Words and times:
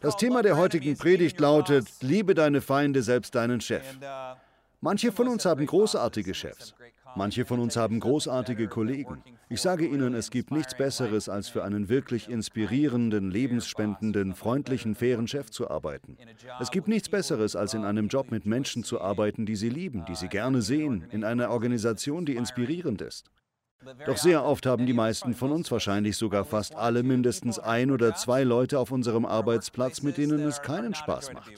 Das 0.00 0.16
Thema 0.16 0.42
der 0.42 0.56
heutigen 0.56 0.96
Predigt 0.96 1.38
lautet, 1.38 1.86
liebe 2.00 2.34
deine 2.34 2.62
Feinde, 2.62 3.02
selbst 3.02 3.34
deinen 3.34 3.60
Chef. 3.60 3.82
Manche 4.80 5.12
von 5.12 5.28
uns 5.28 5.44
haben 5.44 5.66
großartige 5.66 6.32
Chefs. 6.32 6.74
Manche 7.14 7.44
von 7.44 7.60
uns 7.60 7.76
haben 7.76 8.00
großartige 8.00 8.68
Kollegen. 8.68 9.22
Ich 9.50 9.60
sage 9.60 9.86
Ihnen, 9.86 10.14
es 10.14 10.30
gibt 10.30 10.50
nichts 10.50 10.74
Besseres, 10.74 11.28
als 11.28 11.50
für 11.50 11.62
einen 11.62 11.90
wirklich 11.90 12.30
inspirierenden, 12.30 13.30
lebensspendenden, 13.30 14.34
freundlichen, 14.34 14.94
fairen 14.94 15.28
Chef 15.28 15.50
zu 15.50 15.70
arbeiten. 15.70 16.16
Es 16.58 16.70
gibt 16.70 16.88
nichts 16.88 17.10
Besseres, 17.10 17.54
als 17.54 17.74
in 17.74 17.84
einem 17.84 18.08
Job 18.08 18.30
mit 18.30 18.46
Menschen 18.46 18.82
zu 18.82 18.98
arbeiten, 18.98 19.44
die 19.44 19.56
Sie 19.56 19.68
lieben, 19.68 20.06
die 20.06 20.14
Sie 20.14 20.28
gerne 20.28 20.62
sehen, 20.62 21.06
in 21.10 21.22
einer 21.22 21.50
Organisation, 21.50 22.24
die 22.24 22.36
inspirierend 22.36 23.02
ist. 23.02 23.26
Doch 24.06 24.16
sehr 24.16 24.44
oft 24.44 24.66
haben 24.66 24.86
die 24.86 24.92
meisten 24.92 25.34
von 25.34 25.52
uns, 25.52 25.70
wahrscheinlich 25.70 26.16
sogar 26.16 26.44
fast 26.44 26.74
alle, 26.74 27.02
mindestens 27.02 27.58
ein 27.58 27.90
oder 27.90 28.14
zwei 28.14 28.44
Leute 28.44 28.78
auf 28.78 28.90
unserem 28.90 29.24
Arbeitsplatz, 29.24 30.02
mit 30.02 30.18
denen 30.18 30.40
es 30.40 30.62
keinen 30.62 30.94
Spaß 30.94 31.32
macht. 31.32 31.52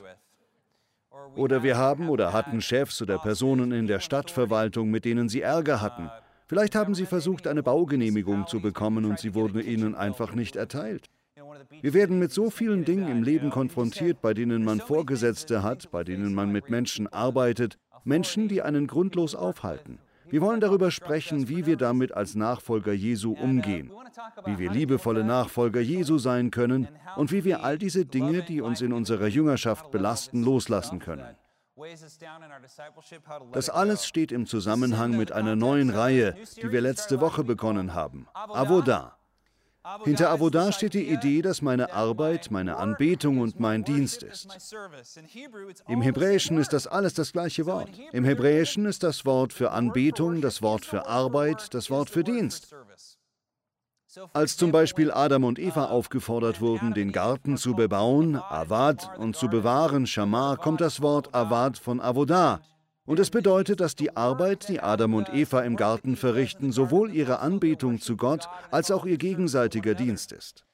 Oder 1.37 1.63
wir 1.63 1.77
haben 1.77 2.09
oder 2.09 2.33
hatten 2.33 2.61
Chefs 2.61 3.03
oder 3.03 3.19
Personen 3.19 3.73
in 3.73 3.87
der 3.87 4.01
Stadtverwaltung, 4.01 4.91
mit 4.91 5.05
denen 5.05 5.29
sie 5.29 5.41
Ärger 5.41 5.81
hatten. 5.81 6.11
Vielleicht 6.47 6.75
haben 6.75 6.95
sie 6.95 7.07
versucht, 7.07 7.47
eine 7.47 7.63
Baugenehmigung 7.63 8.47
zu 8.47 8.61
bekommen 8.61 9.05
und 9.05 9.19
sie 9.19 9.35
wurde 9.35 9.63
ihnen 9.63 9.95
einfach 9.95 10.35
nicht 10.35 10.57
erteilt. 10.57 11.09
Wir 11.81 11.95
werden 11.95 12.19
mit 12.19 12.33
so 12.33 12.51
vielen 12.51 12.85
Dingen 12.85 13.09
im 13.09 13.23
Leben 13.23 13.51
konfrontiert, 13.51 14.21
bei 14.21 14.35
denen 14.35 14.65
man 14.65 14.81
Vorgesetzte 14.81 15.63
hat, 15.63 15.91
bei 15.91 16.05
denen 16.05 16.35
man 16.35 16.51
mit 16.51 16.71
Menschen 16.71 17.07
arbeitet, 17.07 17.79
Menschen, 18.05 18.49
die 18.49 18.63
einen 18.63 18.87
grundlos 18.87 19.35
aufhalten. 19.35 19.99
Wir 20.29 20.41
wollen 20.41 20.61
darüber 20.61 20.91
sprechen, 20.91 21.49
wie 21.49 21.67
wir 21.67 21.77
damit 21.77 22.13
als 22.13 22.35
Nachfolger 22.35 22.93
Jesu 22.93 23.33
umgehen, 23.33 23.93
wie 24.45 24.59
wir 24.59 24.71
liebevolle 24.71 25.25
Nachfolger 25.25 25.81
Jesu 25.81 26.19
sein 26.19 26.51
können 26.51 26.89
und 27.17 27.31
wie 27.31 27.45
wir 27.45 27.63
all 27.63 27.79
diese 27.79 28.05
Dinge, 28.07 28.43
die 28.43 28.61
uns 28.61 28.81
in 28.81 28.93
unserer 28.93 29.27
Jüngerschaft 29.27 29.91
belasten, 29.91 30.43
loslassen 30.43 30.99
können. 30.99 31.37
Das 33.53 33.69
alles 33.69 34.07
steht 34.07 34.31
im 34.31 34.47
Zusammenhang 34.47 35.17
mit 35.17 35.33
einer 35.33 35.57
neuen 35.57 35.91
Reihe, 35.91 36.37
die 36.63 36.71
wir 36.71 36.81
letzte 36.81 37.21
Woche 37.21 37.43
begonnen 37.43 37.95
haben. 37.95 38.29
Avodah. 38.33 39.19
Hinter 40.05 40.31
Avodah 40.31 40.73
steht 40.73 40.95
die 40.95 41.09
Idee, 41.09 41.43
dass 41.43 41.61
meine 41.61 41.93
Arbeit, 41.93 42.51
meine 42.51 42.79
Anbetung 42.79 43.39
und 43.39 43.61
mein 43.61 43.85
Dienst 43.85 44.23
ist. 44.23 44.49
Im 45.89 46.01
Hebräischen 46.01 46.57
ist 46.57 46.73
das 46.73 46.87
alles 46.87 47.13
das 47.13 47.33
gleiche 47.33 47.67
Wort. 47.67 47.91
Im 48.13 48.25
Hebräischen 48.25 48.87
ist 48.87 49.03
das 49.03 49.27
Wort 49.27 49.53
für 49.53 49.73
Anbetung, 49.73 50.41
das 50.41 50.63
Wort 50.63 50.87
für 50.87 51.07
Arbeit, 51.07 51.75
das 51.75 51.91
Wort 51.91 52.09
für 52.09 52.25
Dienst. 52.25 52.75
Als 54.33 54.57
zum 54.57 54.73
Beispiel 54.73 55.11
Adam 55.11 55.45
und 55.45 55.59
Eva 55.59 55.87
aufgefordert 55.87 56.61
wurden, 56.61 56.95
den 56.95 57.13
Garten 57.13 57.57
zu 57.57 57.75
bebauen, 57.75 58.37
Avad, 58.37 59.11
und 59.19 59.37
zu 59.37 59.49
bewahren, 59.49 60.07
Shamar, 60.07 60.57
kommt 60.57 60.81
das 60.81 61.03
Wort 61.03 61.35
Avad 61.35 61.77
von 61.77 62.01
Avodah, 62.01 62.61
und 63.07 63.19
es 63.19 63.31
bedeutet, 63.31 63.81
dass 63.81 63.95
die 63.95 64.17
Arbeit, 64.17 64.69
die 64.69 64.81
Adam 64.81 65.15
und 65.15 65.33
Eva 65.33 65.61
im 65.63 65.77
Garten 65.77 66.17
verrichten, 66.17 66.73
sowohl 66.73 67.13
ihre 67.13 67.41
Anbetung 67.41 68.01
zu 68.01 68.17
Gott 68.17 68.49
als 68.71 68.91
auch 68.91 69.05
ihr 69.05 69.19
gegenseitiger 69.19 69.95
Dienst 69.95 70.33
ist. 70.33 70.65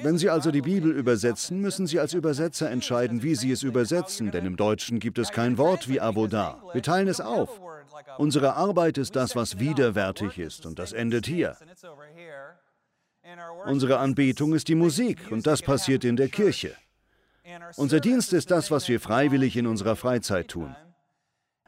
Wenn 0.00 0.16
Sie 0.16 0.30
also 0.30 0.50
die 0.50 0.62
Bibel 0.62 0.90
übersetzen, 0.90 1.60
müssen 1.60 1.86
Sie 1.86 2.00
als 2.00 2.14
Übersetzer 2.14 2.70
entscheiden, 2.70 3.22
wie 3.22 3.34
Sie 3.34 3.52
es 3.52 3.62
übersetzen, 3.62 4.30
denn 4.30 4.46
im 4.46 4.56
Deutschen 4.56 5.00
gibt 5.00 5.18
es 5.18 5.30
kein 5.30 5.58
Wort 5.58 5.86
wie 5.88 6.00
Avodah. 6.00 6.62
Wir 6.72 6.82
teilen 6.82 7.08
es 7.08 7.20
auf. 7.20 7.60
Unsere 8.16 8.54
Arbeit 8.54 8.96
ist 8.96 9.16
das, 9.16 9.36
was 9.36 9.58
widerwärtig 9.58 10.38
ist, 10.38 10.64
und 10.64 10.78
das 10.78 10.92
endet 10.92 11.26
hier. 11.26 11.56
Unsere 13.66 13.98
Anbetung 13.98 14.54
ist 14.54 14.68
die 14.68 14.74
Musik, 14.74 15.30
und 15.30 15.46
das 15.46 15.60
passiert 15.60 16.04
in 16.04 16.16
der 16.16 16.28
Kirche. 16.28 16.74
Unser 17.76 18.00
Dienst 18.00 18.32
ist 18.32 18.50
das, 18.50 18.70
was 18.70 18.88
wir 18.88 18.98
freiwillig 18.98 19.56
in 19.56 19.66
unserer 19.66 19.96
Freizeit 19.96 20.48
tun. 20.48 20.74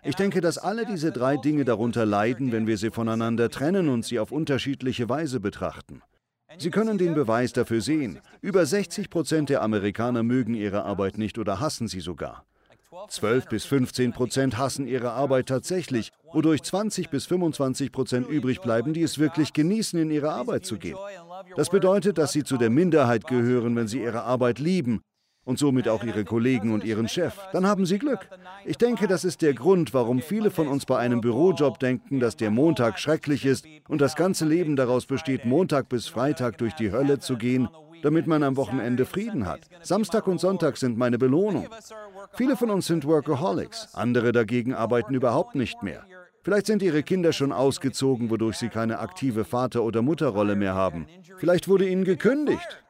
Ich 0.02 0.14
denke, 0.14 0.40
dass 0.40 0.56
alle 0.56 0.86
diese 0.86 1.12
drei 1.12 1.36
Dinge 1.36 1.64
darunter 1.64 2.06
leiden, 2.06 2.52
wenn 2.52 2.66
wir 2.66 2.78
sie 2.78 2.90
voneinander 2.90 3.50
trennen 3.50 3.88
und 3.88 4.04
sie 4.04 4.18
auf 4.18 4.32
unterschiedliche 4.32 5.08
Weise 5.08 5.40
betrachten. 5.40 6.02
Sie 6.58 6.70
können 6.70 6.98
den 6.98 7.14
Beweis 7.14 7.52
dafür 7.52 7.80
sehen. 7.80 8.18
Über 8.40 8.66
60 8.66 9.10
Prozent 9.10 9.50
der 9.50 9.62
Amerikaner 9.62 10.22
mögen 10.22 10.54
ihre 10.54 10.84
Arbeit 10.84 11.18
nicht 11.18 11.38
oder 11.38 11.60
hassen 11.60 11.86
sie 11.86 12.00
sogar. 12.00 12.44
12 13.08 13.46
bis 13.46 13.64
15 13.66 14.12
Prozent 14.12 14.58
hassen 14.58 14.86
ihre 14.86 15.12
Arbeit 15.12 15.46
tatsächlich, 15.46 16.10
wodurch 16.32 16.62
20 16.62 17.08
bis 17.08 17.26
25 17.26 17.92
Prozent 17.92 18.28
übrig 18.28 18.60
bleiben, 18.60 18.92
die 18.92 19.02
es 19.02 19.18
wirklich 19.18 19.52
genießen, 19.52 19.98
in 20.00 20.10
ihre 20.10 20.32
Arbeit 20.32 20.66
zu 20.66 20.76
gehen. 20.76 20.96
Das 21.56 21.70
bedeutet, 21.70 22.18
dass 22.18 22.32
sie 22.32 22.42
zu 22.42 22.56
der 22.56 22.70
Minderheit 22.70 23.26
gehören, 23.26 23.76
wenn 23.76 23.86
sie 23.86 24.02
ihre 24.02 24.22
Arbeit 24.22 24.58
lieben 24.58 25.02
und 25.44 25.58
somit 25.58 25.88
auch 25.88 26.04
ihre 26.04 26.24
Kollegen 26.24 26.72
und 26.72 26.84
ihren 26.84 27.08
Chef, 27.08 27.34
dann 27.52 27.66
haben 27.66 27.86
sie 27.86 27.98
Glück. 27.98 28.28
Ich 28.64 28.76
denke, 28.76 29.06
das 29.06 29.24
ist 29.24 29.42
der 29.42 29.54
Grund, 29.54 29.94
warum 29.94 30.20
viele 30.20 30.50
von 30.50 30.68
uns 30.68 30.86
bei 30.86 30.98
einem 30.98 31.20
Bürojob 31.20 31.78
denken, 31.78 32.20
dass 32.20 32.36
der 32.36 32.50
Montag 32.50 32.98
schrecklich 32.98 33.44
ist 33.46 33.66
und 33.88 34.00
das 34.00 34.16
ganze 34.16 34.44
Leben 34.44 34.76
daraus 34.76 35.06
besteht, 35.06 35.44
Montag 35.44 35.88
bis 35.88 36.08
Freitag 36.08 36.58
durch 36.58 36.74
die 36.74 36.92
Hölle 36.92 37.18
zu 37.18 37.36
gehen, 37.36 37.68
damit 38.02 38.26
man 38.26 38.42
am 38.42 38.56
Wochenende 38.56 39.04
Frieden 39.04 39.46
hat. 39.46 39.60
Samstag 39.82 40.26
und 40.26 40.40
Sonntag 40.40 40.76
sind 40.76 40.96
meine 40.96 41.18
Belohnung. 41.18 41.68
Viele 42.34 42.56
von 42.56 42.70
uns 42.70 42.86
sind 42.86 43.04
Workaholics, 43.06 43.94
andere 43.94 44.32
dagegen 44.32 44.74
arbeiten 44.74 45.14
überhaupt 45.14 45.54
nicht 45.54 45.82
mehr. 45.82 46.04
Vielleicht 46.42 46.66
sind 46.66 46.82
ihre 46.82 47.02
Kinder 47.02 47.32
schon 47.32 47.52
ausgezogen, 47.52 48.30
wodurch 48.30 48.56
sie 48.56 48.70
keine 48.70 49.00
aktive 49.00 49.44
Vater- 49.44 49.82
oder 49.82 50.00
Mutterrolle 50.00 50.56
mehr 50.56 50.74
haben. 50.74 51.06
Vielleicht 51.36 51.68
wurde 51.68 51.86
ihnen 51.86 52.04
gekündigt. 52.04 52.82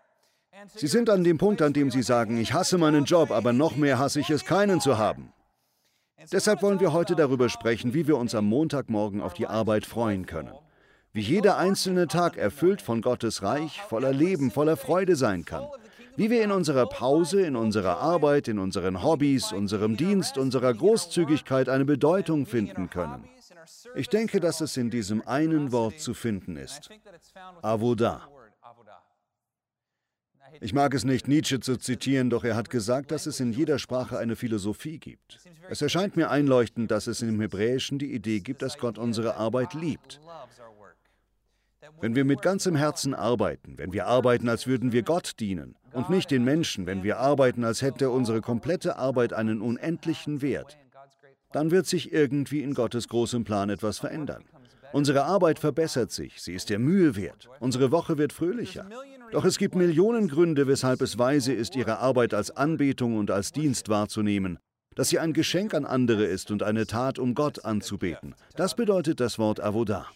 Sie 0.74 0.86
sind 0.86 1.08
an 1.10 1.24
dem 1.24 1.38
Punkt, 1.38 1.62
an 1.62 1.72
dem 1.72 1.90
Sie 1.90 2.02
sagen, 2.02 2.38
ich 2.38 2.52
hasse 2.52 2.78
meinen 2.78 3.04
Job, 3.04 3.30
aber 3.30 3.52
noch 3.52 3.76
mehr 3.76 3.98
hasse 3.98 4.20
ich 4.20 4.30
es, 4.30 4.44
keinen 4.44 4.80
zu 4.80 4.98
haben. 4.98 5.32
Deshalb 6.32 6.62
wollen 6.62 6.80
wir 6.80 6.92
heute 6.92 7.16
darüber 7.16 7.48
sprechen, 7.48 7.94
wie 7.94 8.06
wir 8.06 8.16
uns 8.16 8.34
am 8.34 8.46
Montagmorgen 8.46 9.22
auf 9.22 9.32
die 9.34 9.46
Arbeit 9.46 9.86
freuen 9.86 10.26
können. 10.26 10.52
Wie 11.12 11.22
jeder 11.22 11.56
einzelne 11.56 12.06
Tag 12.06 12.36
erfüllt 12.36 12.82
von 12.82 13.00
Gottes 13.00 13.42
Reich, 13.42 13.80
voller 13.88 14.12
Leben, 14.12 14.50
voller 14.50 14.76
Freude 14.76 15.16
sein 15.16 15.44
kann. 15.44 15.66
Wie 16.16 16.30
wir 16.30 16.44
in 16.44 16.52
unserer 16.52 16.86
Pause, 16.86 17.40
in 17.42 17.56
unserer 17.56 17.98
Arbeit, 17.98 18.48
in 18.48 18.58
unseren 18.58 19.02
Hobbys, 19.02 19.52
unserem 19.52 19.96
Dienst, 19.96 20.36
unserer 20.36 20.74
Großzügigkeit 20.74 21.68
eine 21.68 21.84
Bedeutung 21.84 22.46
finden 22.46 22.90
können. 22.90 23.24
Ich 23.94 24.08
denke, 24.08 24.40
dass 24.40 24.60
es 24.60 24.76
in 24.76 24.90
diesem 24.90 25.26
einen 25.26 25.72
Wort 25.72 26.00
zu 26.00 26.14
finden 26.14 26.56
ist. 26.56 26.90
Avodah. 27.62 28.28
Ich 30.60 30.72
mag 30.72 30.94
es 30.94 31.04
nicht, 31.04 31.28
Nietzsche 31.28 31.60
zu 31.60 31.76
zitieren, 31.76 32.30
doch 32.30 32.44
er 32.44 32.56
hat 32.56 32.70
gesagt, 32.70 33.10
dass 33.10 33.26
es 33.26 33.40
in 33.40 33.52
jeder 33.52 33.78
Sprache 33.78 34.18
eine 34.18 34.36
Philosophie 34.36 34.98
gibt. 34.98 35.38
Es 35.68 35.82
erscheint 35.82 36.16
mir 36.16 36.30
einleuchtend, 36.30 36.90
dass 36.90 37.06
es 37.06 37.22
im 37.22 37.40
Hebräischen 37.40 37.98
die 37.98 38.12
Idee 38.12 38.40
gibt, 38.40 38.62
dass 38.62 38.78
Gott 38.78 38.98
unsere 38.98 39.36
Arbeit 39.36 39.74
liebt. 39.74 40.20
Wenn 42.00 42.14
wir 42.14 42.24
mit 42.24 42.42
ganzem 42.42 42.76
Herzen 42.76 43.14
arbeiten, 43.14 43.78
wenn 43.78 43.92
wir 43.92 44.06
arbeiten, 44.06 44.48
als 44.48 44.66
würden 44.66 44.92
wir 44.92 45.02
Gott 45.02 45.40
dienen 45.40 45.76
und 45.92 46.10
nicht 46.10 46.30
den 46.30 46.44
Menschen, 46.44 46.86
wenn 46.86 47.02
wir 47.02 47.18
arbeiten, 47.18 47.64
als 47.64 47.82
hätte 47.82 48.10
unsere 48.10 48.40
komplette 48.40 48.96
Arbeit 48.96 49.32
einen 49.32 49.60
unendlichen 49.60 50.42
Wert, 50.42 50.78
dann 51.52 51.70
wird 51.70 51.86
sich 51.86 52.12
irgendwie 52.12 52.62
in 52.62 52.74
Gottes 52.74 53.08
großem 53.08 53.44
Plan 53.44 53.70
etwas 53.70 53.98
verändern. 53.98 54.44
Unsere 54.92 55.24
Arbeit 55.24 55.58
verbessert 55.58 56.10
sich, 56.10 56.40
sie 56.42 56.52
ist 56.52 56.68
der 56.68 56.78
Mühe 56.78 57.16
wert, 57.16 57.48
unsere 57.60 57.92
Woche 57.92 58.18
wird 58.18 58.32
fröhlicher. 58.32 58.88
Doch 59.32 59.44
es 59.44 59.58
gibt 59.58 59.74
Millionen 59.74 60.28
Gründe, 60.28 60.66
weshalb 60.66 61.02
es 61.02 61.18
weise 61.18 61.52
ist, 61.52 61.76
ihre 61.76 61.98
Arbeit 61.98 62.34
als 62.34 62.50
Anbetung 62.50 63.16
und 63.16 63.30
als 63.30 63.52
Dienst 63.52 63.88
wahrzunehmen, 63.88 64.58
dass 64.94 65.08
sie 65.08 65.18
ein 65.18 65.32
Geschenk 65.32 65.72
an 65.74 65.84
andere 65.84 66.24
ist 66.24 66.50
und 66.50 66.62
eine 66.62 66.86
Tat, 66.86 67.18
um 67.18 67.34
Gott 67.34 67.64
anzubeten. 67.64 68.34
Das 68.56 68.74
bedeutet 68.74 69.20
das 69.20 69.38
Wort 69.38 69.60
Avodah. 69.60 70.06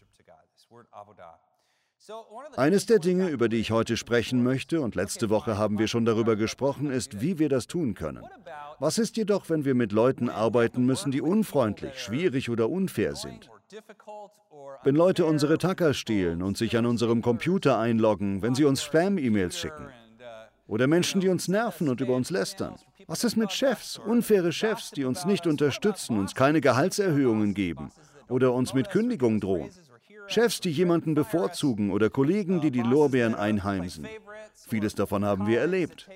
Eines 2.57 2.87
der 2.87 2.99
Dinge, 2.99 3.29
über 3.29 3.49
die 3.49 3.57
ich 3.57 3.71
heute 3.71 3.97
sprechen 3.97 4.43
möchte, 4.43 4.81
und 4.81 4.95
letzte 4.95 5.31
Woche 5.31 5.57
haben 5.57 5.79
wir 5.79 5.89
schon 5.89 6.05
darüber 6.05 6.37
gesprochen, 6.37 6.91
ist, 6.91 7.22
wie 7.22 7.39
wir 7.39 7.49
das 7.49 7.67
tun 7.67 7.95
können. 7.95 8.25
Was 8.78 8.99
ist 8.99 9.17
jedoch, 9.17 9.49
wenn 9.49 9.65
wir 9.65 9.75
mit 9.75 9.93
Leuten 9.93 10.28
arbeiten 10.28 10.84
müssen, 10.84 11.13
die 11.13 11.22
unfreundlich, 11.22 11.99
schwierig 11.99 12.51
oder 12.51 12.69
unfair 12.69 13.15
sind? 13.15 13.49
Wenn 14.82 14.94
Leute 14.94 15.24
unsere 15.24 15.59
Tacker 15.59 15.94
stehlen 15.94 16.42
und 16.42 16.56
sich 16.56 16.76
an 16.76 16.86
unserem 16.86 17.22
Computer 17.22 17.78
einloggen, 17.78 18.42
wenn 18.42 18.54
sie 18.54 18.65
uns 18.65 18.82
Spam-E-Mails 18.82 19.59
schicken. 19.59 19.88
Oder 20.66 20.86
Menschen, 20.86 21.21
die 21.21 21.28
uns 21.28 21.48
nerven 21.48 21.88
und 21.88 22.00
über 22.00 22.15
uns 22.15 22.30
lästern. 22.30 22.76
Was 23.06 23.24
ist 23.24 23.36
mit 23.36 23.53
Chefs, 23.53 23.98
unfaire 23.98 24.53
Chefs, 24.53 24.91
die 24.91 25.04
uns 25.04 25.26
nicht 25.26 25.47
unterstützen, 25.47 26.18
uns 26.18 26.34
keine 26.34 26.60
Gehaltserhöhungen 26.60 27.53
geben 27.54 27.91
oder 28.28 28.53
uns 28.54 28.72
mit 28.72 28.91
Kündigung 28.91 29.41
drohen? 29.41 29.71
Chefs, 30.26 30.60
die 30.60 30.71
jemanden 30.71 31.15
bevorzugen 31.15 31.91
oder 31.91 32.09
Kollegen, 32.09 32.62
die 32.62 32.71
die 32.71 32.80
Lorbeeren 32.80 33.34
einheimsen. 33.34 34.09
Vieles 34.68 34.94
davon 34.94 35.24
haben 35.24 35.47
wir 35.47 35.60
erlebt. 35.60 36.09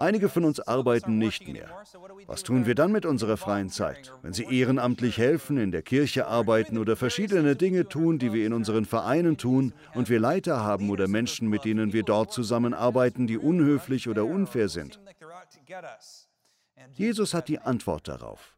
Einige 0.00 0.28
von 0.28 0.44
uns 0.44 0.60
arbeiten 0.60 1.18
nicht 1.18 1.48
mehr. 1.48 1.68
Was 2.26 2.42
tun 2.42 2.66
wir 2.66 2.74
dann 2.74 2.92
mit 2.92 3.06
unserer 3.06 3.36
freien 3.36 3.68
Zeit? 3.68 4.12
Wenn 4.22 4.32
Sie 4.32 4.44
ehrenamtlich 4.44 5.18
helfen, 5.18 5.56
in 5.56 5.70
der 5.70 5.82
Kirche 5.82 6.26
arbeiten 6.26 6.78
oder 6.78 6.96
verschiedene 6.96 7.56
Dinge 7.56 7.88
tun, 7.88 8.18
die 8.18 8.32
wir 8.32 8.46
in 8.46 8.52
unseren 8.52 8.84
Vereinen 8.84 9.36
tun 9.36 9.72
und 9.94 10.08
wir 10.08 10.20
Leiter 10.20 10.62
haben 10.62 10.90
oder 10.90 11.08
Menschen, 11.08 11.48
mit 11.48 11.64
denen 11.64 11.92
wir 11.92 12.02
dort 12.02 12.32
zusammenarbeiten, 12.32 13.26
die 13.26 13.38
unhöflich 13.38 14.08
oder 14.08 14.24
unfair 14.24 14.68
sind. 14.68 15.00
Jesus 16.94 17.34
hat 17.34 17.48
die 17.48 17.58
Antwort 17.58 18.08
darauf. 18.08 18.56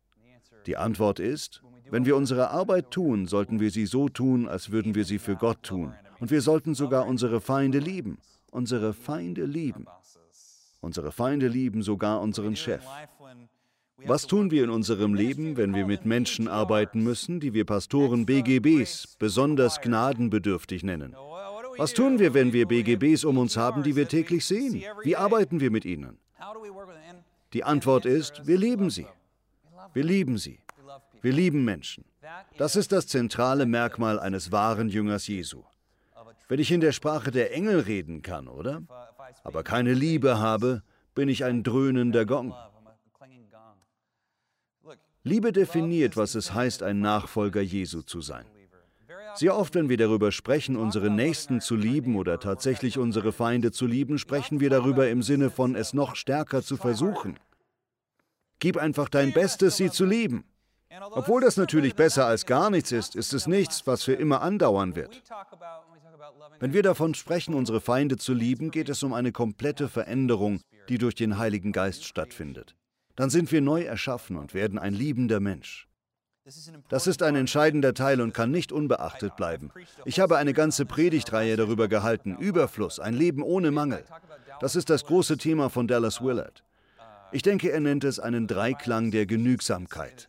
Die 0.66 0.76
Antwort 0.76 1.20
ist, 1.20 1.62
wenn 1.90 2.04
wir 2.04 2.16
unsere 2.16 2.50
Arbeit 2.50 2.90
tun, 2.90 3.26
sollten 3.26 3.60
wir 3.60 3.70
sie 3.70 3.86
so 3.86 4.08
tun, 4.08 4.48
als 4.48 4.70
würden 4.72 4.94
wir 4.94 5.04
sie 5.04 5.18
für 5.18 5.36
Gott 5.36 5.62
tun. 5.62 5.94
Und 6.18 6.30
wir 6.30 6.40
sollten 6.40 6.74
sogar 6.74 7.06
unsere 7.06 7.40
Feinde 7.40 7.78
lieben. 7.78 8.18
Unsere 8.50 8.94
Feinde 8.94 9.44
lieben. 9.44 9.86
Unsere 10.80 11.12
Feinde 11.12 11.48
lieben 11.48 11.82
sogar 11.82 12.20
unseren 12.20 12.56
Chef. 12.56 12.84
Was 14.04 14.26
tun 14.26 14.50
wir 14.50 14.62
in 14.62 14.70
unserem 14.70 15.14
Leben, 15.14 15.56
wenn 15.56 15.74
wir 15.74 15.86
mit 15.86 16.04
Menschen 16.04 16.48
arbeiten 16.48 17.02
müssen, 17.02 17.40
die 17.40 17.54
wir 17.54 17.64
Pastoren 17.64 18.26
BGBs 18.26 19.16
besonders 19.18 19.80
gnadenbedürftig 19.80 20.82
nennen? 20.82 21.16
Was 21.78 21.94
tun 21.94 22.18
wir, 22.18 22.34
wenn 22.34 22.52
wir 22.52 22.66
BGBs 22.66 23.24
um 23.24 23.38
uns 23.38 23.56
haben, 23.56 23.82
die 23.82 23.96
wir 23.96 24.06
täglich 24.06 24.44
sehen? 24.44 24.82
Wie 25.02 25.16
arbeiten 25.16 25.60
wir 25.60 25.70
mit 25.70 25.84
ihnen? 25.84 26.18
Die 27.52 27.64
Antwort 27.64 28.04
ist, 28.04 28.46
wir 28.46 28.58
lieben 28.58 28.90
sie. 28.90 29.06
Wir 29.94 30.04
lieben 30.04 30.36
sie. 30.36 30.60
Wir 31.22 31.32
lieben 31.32 31.64
Menschen. 31.64 32.04
Das 32.58 32.76
ist 32.76 32.92
das 32.92 33.06
zentrale 33.06 33.66
Merkmal 33.66 34.18
eines 34.18 34.52
wahren 34.52 34.88
Jüngers 34.88 35.26
Jesu. 35.26 35.62
Wenn 36.48 36.60
ich 36.60 36.70
in 36.70 36.80
der 36.80 36.92
Sprache 36.92 37.30
der 37.30 37.54
Engel 37.54 37.80
reden 37.80 38.22
kann, 38.22 38.46
oder? 38.46 38.82
Aber 39.46 39.62
keine 39.62 39.94
Liebe 39.94 40.40
habe, 40.40 40.82
bin 41.14 41.28
ich 41.28 41.44
ein 41.44 41.62
dröhnender 41.62 42.26
Gong. 42.26 42.52
Liebe 45.22 45.52
definiert, 45.52 46.16
was 46.16 46.34
es 46.34 46.52
heißt, 46.52 46.82
ein 46.82 47.00
Nachfolger 47.00 47.60
Jesu 47.60 48.02
zu 48.02 48.20
sein. 48.20 48.44
Sehr 49.34 49.56
oft, 49.56 49.74
wenn 49.76 49.88
wir 49.88 49.96
darüber 49.98 50.32
sprechen, 50.32 50.76
unsere 50.76 51.10
Nächsten 51.10 51.60
zu 51.60 51.76
lieben 51.76 52.16
oder 52.16 52.40
tatsächlich 52.40 52.98
unsere 52.98 53.32
Feinde 53.32 53.70
zu 53.70 53.86
lieben, 53.86 54.18
sprechen 54.18 54.58
wir 54.58 54.70
darüber 54.70 55.08
im 55.08 55.22
Sinne 55.22 55.50
von 55.50 55.76
es 55.76 55.94
noch 55.94 56.16
stärker 56.16 56.62
zu 56.62 56.76
versuchen. 56.76 57.38
Gib 58.58 58.76
einfach 58.76 59.08
dein 59.08 59.32
Bestes, 59.32 59.76
sie 59.76 59.90
zu 59.90 60.06
lieben. 60.06 60.44
Obwohl 61.10 61.42
das 61.42 61.56
natürlich 61.56 61.94
besser 61.94 62.26
als 62.26 62.46
gar 62.46 62.70
nichts 62.70 62.90
ist, 62.90 63.14
ist 63.14 63.32
es 63.32 63.46
nichts, 63.46 63.86
was 63.86 64.02
für 64.02 64.14
immer 64.14 64.42
andauern 64.42 64.96
wird. 64.96 65.22
Wenn 66.58 66.72
wir 66.72 66.82
davon 66.82 67.14
sprechen, 67.14 67.54
unsere 67.54 67.80
Feinde 67.80 68.16
zu 68.16 68.32
lieben, 68.32 68.70
geht 68.70 68.88
es 68.88 69.02
um 69.02 69.12
eine 69.12 69.32
komplette 69.32 69.88
Veränderung, 69.88 70.60
die 70.88 70.98
durch 70.98 71.14
den 71.14 71.38
Heiligen 71.38 71.72
Geist 71.72 72.04
stattfindet. 72.04 72.74
Dann 73.14 73.30
sind 73.30 73.50
wir 73.52 73.60
neu 73.60 73.82
erschaffen 73.82 74.36
und 74.36 74.54
werden 74.54 74.78
ein 74.78 74.94
liebender 74.94 75.40
Mensch. 75.40 75.88
Das 76.88 77.08
ist 77.08 77.22
ein 77.22 77.34
entscheidender 77.34 77.92
Teil 77.92 78.20
und 78.20 78.32
kann 78.32 78.52
nicht 78.52 78.70
unbeachtet 78.70 79.34
bleiben. 79.36 79.72
Ich 80.04 80.20
habe 80.20 80.36
eine 80.36 80.52
ganze 80.52 80.86
Predigtreihe 80.86 81.56
darüber 81.56 81.88
gehalten, 81.88 82.36
Überfluss, 82.36 83.00
ein 83.00 83.14
Leben 83.14 83.42
ohne 83.42 83.72
Mangel. 83.72 84.04
Das 84.60 84.76
ist 84.76 84.88
das 84.88 85.04
große 85.04 85.38
Thema 85.38 85.70
von 85.70 85.88
Dallas 85.88 86.22
Willard. 86.22 86.62
Ich 87.32 87.42
denke, 87.42 87.72
er 87.72 87.80
nennt 87.80 88.04
es 88.04 88.20
einen 88.20 88.46
Dreiklang 88.46 89.10
der 89.10 89.26
Genügsamkeit. 89.26 90.28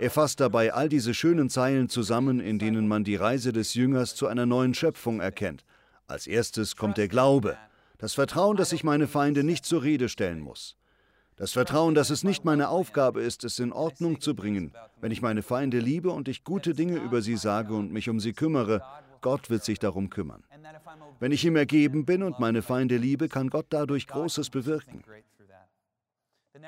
Er 0.00 0.10
fasst 0.10 0.40
dabei 0.40 0.72
all 0.72 0.88
diese 0.88 1.12
schönen 1.12 1.50
Zeilen 1.50 1.90
zusammen, 1.90 2.40
in 2.40 2.58
denen 2.58 2.88
man 2.88 3.04
die 3.04 3.16
Reise 3.16 3.52
des 3.52 3.74
Jüngers 3.74 4.14
zu 4.14 4.28
einer 4.28 4.46
neuen 4.46 4.72
Schöpfung 4.72 5.20
erkennt. 5.20 5.62
Als 6.06 6.26
erstes 6.26 6.74
kommt 6.74 6.96
der 6.96 7.06
Glaube, 7.06 7.58
das 7.98 8.14
Vertrauen, 8.14 8.56
dass 8.56 8.72
ich 8.72 8.82
meine 8.82 9.06
Feinde 9.06 9.44
nicht 9.44 9.66
zur 9.66 9.82
Rede 9.82 10.08
stellen 10.08 10.40
muss. 10.40 10.78
Das 11.36 11.52
Vertrauen, 11.52 11.94
dass 11.94 12.08
es 12.08 12.24
nicht 12.24 12.46
meine 12.46 12.70
Aufgabe 12.70 13.20
ist, 13.20 13.44
es 13.44 13.58
in 13.58 13.74
Ordnung 13.74 14.22
zu 14.22 14.34
bringen, 14.34 14.72
wenn 15.02 15.12
ich 15.12 15.20
meine 15.20 15.42
Feinde 15.42 15.80
liebe 15.80 16.08
und 16.08 16.28
ich 16.28 16.44
gute 16.44 16.72
Dinge 16.72 16.96
über 16.96 17.20
sie 17.20 17.36
sage 17.36 17.74
und 17.74 17.92
mich 17.92 18.08
um 18.08 18.20
sie 18.20 18.32
kümmere, 18.32 18.82
Gott 19.20 19.50
wird 19.50 19.64
sich 19.64 19.78
darum 19.78 20.08
kümmern. 20.08 20.42
Wenn 21.18 21.30
ich 21.30 21.44
ihm 21.44 21.56
ergeben 21.56 22.06
bin 22.06 22.22
und 22.22 22.38
meine 22.38 22.62
Feinde 22.62 22.96
liebe, 22.96 23.28
kann 23.28 23.50
Gott 23.50 23.66
dadurch 23.68 24.06
Großes 24.06 24.48
bewirken. 24.48 25.04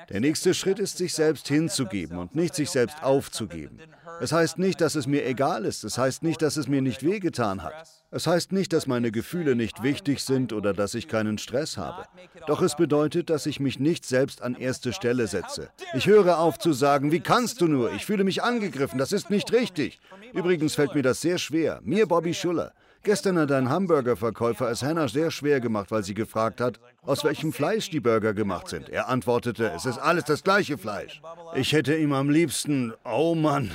Der 0.09 0.19
nächste 0.19 0.53
Schritt 0.53 0.79
ist, 0.79 0.97
sich 0.97 1.13
selbst 1.13 1.47
hinzugeben 1.47 2.17
und 2.17 2.35
nicht 2.35 2.55
sich 2.55 2.69
selbst 2.69 3.03
aufzugeben. 3.03 3.79
Es 4.21 4.31
heißt 4.31 4.59
nicht, 4.59 4.81
dass 4.81 4.95
es 4.95 5.07
mir 5.07 5.25
egal 5.25 5.65
ist. 5.65 5.83
Es 5.83 5.97
heißt 5.97 6.23
nicht, 6.23 6.41
dass 6.41 6.57
es 6.57 6.67
mir 6.67 6.81
nicht 6.81 7.03
wehgetan 7.03 7.63
hat. 7.63 7.73
Es 8.11 8.27
heißt 8.27 8.51
nicht, 8.51 8.73
dass 8.73 8.85
meine 8.85 9.11
Gefühle 9.11 9.55
nicht 9.55 9.81
wichtig 9.81 10.21
sind 10.21 10.53
oder 10.53 10.73
dass 10.73 10.93
ich 10.93 11.07
keinen 11.07 11.37
Stress 11.37 11.77
habe. 11.77 12.05
Doch 12.47 12.61
es 12.61 12.75
bedeutet, 12.75 13.29
dass 13.29 13.45
ich 13.45 13.59
mich 13.59 13.79
nicht 13.79 14.05
selbst 14.05 14.41
an 14.41 14.55
erste 14.55 14.93
Stelle 14.93 15.27
setze. 15.27 15.69
Ich 15.93 16.05
höre 16.05 16.37
auf 16.37 16.59
zu 16.59 16.73
sagen, 16.73 17.11
wie 17.11 17.21
kannst 17.21 17.61
du 17.61 17.67
nur? 17.67 17.91
Ich 17.93 18.05
fühle 18.05 18.23
mich 18.23 18.43
angegriffen. 18.43 18.99
Das 18.99 19.11
ist 19.11 19.29
nicht 19.29 19.51
richtig. 19.51 19.99
Übrigens 20.33 20.75
fällt 20.75 20.93
mir 20.93 21.03
das 21.03 21.21
sehr 21.21 21.37
schwer. 21.37 21.79
Mir, 21.83 22.07
Bobby 22.07 22.33
Schuller. 22.33 22.73
Gestern 23.03 23.37
hat 23.37 23.51
ein 23.51 23.69
Hamburgerverkäufer 23.69 24.71
es 24.71 24.81
Hannah 24.81 25.09
sehr 25.09 25.29
schwer 25.29 25.59
gemacht, 25.59 25.91
weil 25.91 26.03
sie 26.03 26.13
gefragt 26.13 26.61
hat, 26.61 26.79
aus 27.01 27.25
welchem 27.25 27.51
Fleisch 27.51 27.89
die 27.89 27.99
Burger 27.99 28.33
gemacht 28.33 28.69
sind. 28.69 28.87
Er 28.87 29.09
antwortete, 29.09 29.71
es 29.75 29.85
ist 29.85 29.97
alles 29.97 30.23
das 30.23 30.41
gleiche 30.41 30.77
Fleisch. 30.77 31.21
Ich 31.53 31.73
hätte 31.73 31.97
ihm 31.97 32.13
am 32.13 32.29
liebsten, 32.29 32.93
oh 33.03 33.35
Mann. 33.35 33.71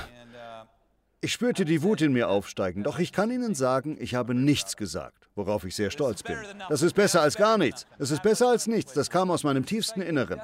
Ich 1.21 1.33
spürte 1.33 1.63
die 1.63 1.83
Wut 1.83 2.01
in 2.01 2.13
mir 2.13 2.29
aufsteigen, 2.29 2.83
doch 2.83 2.97
ich 2.97 3.11
kann 3.11 3.29
Ihnen 3.29 3.53
sagen, 3.53 3.97
ich 3.99 4.15
habe 4.15 4.33
nichts 4.33 4.77
gesagt, 4.77 5.27
worauf 5.35 5.63
ich 5.63 5.75
sehr 5.75 5.91
stolz 5.91 6.23
bin. 6.23 6.37
Das 6.69 6.81
ist 6.81 6.93
besser 6.93 7.21
als 7.21 7.35
gar 7.35 7.57
nichts. 7.59 7.85
Es 7.99 8.09
ist 8.09 8.23
besser 8.23 8.47
als 8.47 8.65
nichts. 8.65 8.93
Das 8.93 9.11
kam 9.11 9.29
aus 9.29 9.43
meinem 9.43 9.65
tiefsten 9.65 10.01
Inneren. 10.01 10.41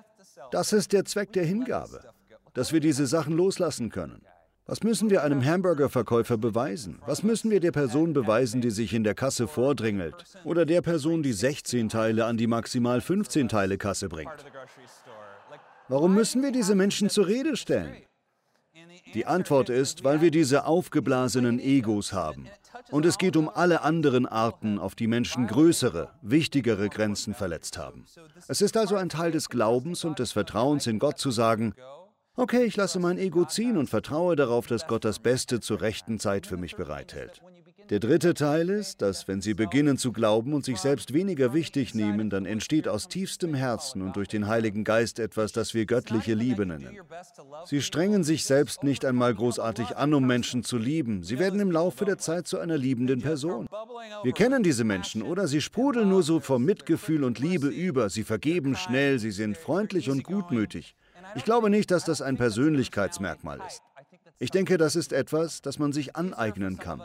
Das 0.51 0.73
ist 0.73 0.91
der 0.91 1.05
Zweck 1.05 1.33
der 1.33 1.45
Hingabe, 1.45 2.01
dass 2.53 2.71
wir 2.71 2.81
diese 2.81 3.07
Sachen 3.07 3.35
loslassen 3.35 3.89
können. 3.89 4.21
Was 4.67 4.81
müssen 4.81 5.11
wir 5.11 5.23
einem 5.23 5.45
Hamburgerverkäufer 5.45 6.37
beweisen? 6.37 6.99
Was 7.05 7.21
müssen 7.21 7.51
wir 7.51 7.59
der 7.59 7.71
Person 7.71 8.13
beweisen, 8.13 8.61
die 8.61 8.71
sich 8.71 8.93
in 8.95 9.03
der 9.03 9.13
Kasse 9.13 9.47
vordrängelt? 9.47 10.15
Oder 10.43 10.65
der 10.65 10.81
Person, 10.81 11.21
die 11.21 11.33
16 11.33 11.87
Teile 11.87 12.25
an 12.25 12.35
die 12.37 12.47
maximal 12.47 12.99
15 12.99 13.47
Teile 13.47 13.77
Kasse 13.77 14.09
bringt? 14.09 14.31
Warum 15.87 16.15
müssen 16.15 16.41
wir 16.41 16.51
diese 16.51 16.73
Menschen 16.73 17.11
zur 17.11 17.27
Rede 17.27 17.55
stellen? 17.55 17.93
Die 19.13 19.27
Antwort 19.27 19.69
ist, 19.69 20.03
weil 20.03 20.21
wir 20.21 20.31
diese 20.31 20.65
aufgeblasenen 20.65 21.59
Egos 21.59 22.11
haben. 22.11 22.47
Und 22.89 23.05
es 23.05 23.19
geht 23.19 23.37
um 23.37 23.49
alle 23.49 23.81
anderen 23.81 24.25
Arten, 24.25 24.79
auf 24.79 24.95
die 24.95 25.07
Menschen 25.07 25.45
größere, 25.45 26.09
wichtigere 26.23 26.89
Grenzen 26.89 27.35
verletzt 27.35 27.77
haben. 27.77 28.05
Es 28.47 28.61
ist 28.61 28.77
also 28.77 28.95
ein 28.95 29.09
Teil 29.09 29.31
des 29.31 29.49
Glaubens 29.49 30.03
und 30.03 30.17
des 30.17 30.31
Vertrauens 30.31 30.87
in 30.87 30.97
Gott 30.97 31.19
zu 31.19 31.29
sagen, 31.29 31.75
Okay, 32.37 32.65
ich 32.65 32.75
lasse 32.75 32.99
mein 32.99 33.17
Ego 33.17 33.45
ziehen 33.45 33.77
und 33.77 33.89
vertraue 33.89 34.35
darauf, 34.35 34.67
dass 34.67 34.87
Gott 34.87 35.05
das 35.05 35.19
Beste 35.19 35.61
zur 35.61 35.79
rechten 35.79 36.19
Zeit 36.19 36.45
für 36.45 36.57
mich 36.57 36.75
bereithält. 36.75 37.41
Der 37.89 37.99
dritte 37.99 38.33
Teil 38.33 38.69
ist, 38.69 39.01
dass 39.01 39.27
wenn 39.27 39.41
Sie 39.41 39.53
beginnen 39.53 39.97
zu 39.97 40.11
glauben 40.11 40.53
und 40.53 40.65
sich 40.65 40.79
selbst 40.79 41.13
weniger 41.13 41.53
wichtig 41.53 41.93
nehmen, 41.93 42.31
dann 42.31 42.45
entsteht 42.45 42.87
aus 42.87 43.07
tiefstem 43.07 43.53
Herzen 43.53 44.01
und 44.01 44.15
durch 44.15 44.27
den 44.27 44.47
Heiligen 44.47 44.83
Geist 44.83 45.19
etwas, 45.19 45.51
das 45.51 45.75
wir 45.75 45.85
göttliche 45.85 46.33
Liebe 46.33 46.65
nennen. 46.65 46.97
Sie 47.65 47.81
strengen 47.81 48.23
sich 48.23 48.45
selbst 48.45 48.83
nicht 48.83 49.05
einmal 49.05 49.35
großartig 49.35 49.95
an, 49.95 50.15
um 50.15 50.25
Menschen 50.25 50.63
zu 50.63 50.77
lieben. 50.77 51.23
Sie 51.23 51.37
werden 51.37 51.59
im 51.59 51.69
Laufe 51.71 52.05
der 52.05 52.17
Zeit 52.17 52.47
zu 52.47 52.57
einer 52.57 52.77
liebenden 52.77 53.21
Person. 53.21 53.69
Wir 54.23 54.33
kennen 54.33 54.63
diese 54.63 54.83
Menschen, 54.83 55.21
oder? 55.21 55.47
Sie 55.47 55.61
sprudeln 55.61 56.09
nur 56.09 56.23
so 56.23 56.39
vor 56.39 56.57
Mitgefühl 56.59 57.23
und 57.23 57.37
Liebe 57.37 57.67
über. 57.67 58.09
Sie 58.09 58.23
vergeben 58.23 58.75
schnell, 58.75 59.19
sie 59.19 59.31
sind 59.31 59.57
freundlich 59.57 60.09
und 60.09 60.23
gutmütig. 60.23 60.95
Ich 61.35 61.43
glaube 61.43 61.69
nicht, 61.69 61.91
dass 61.91 62.05
das 62.05 62.21
ein 62.21 62.37
Persönlichkeitsmerkmal 62.37 63.59
ist. 63.67 63.81
Ich 64.37 64.51
denke, 64.51 64.77
das 64.77 64.95
ist 64.95 65.13
etwas, 65.13 65.61
das 65.61 65.79
man 65.79 65.93
sich 65.93 66.15
aneignen 66.15 66.77
kann. 66.77 67.01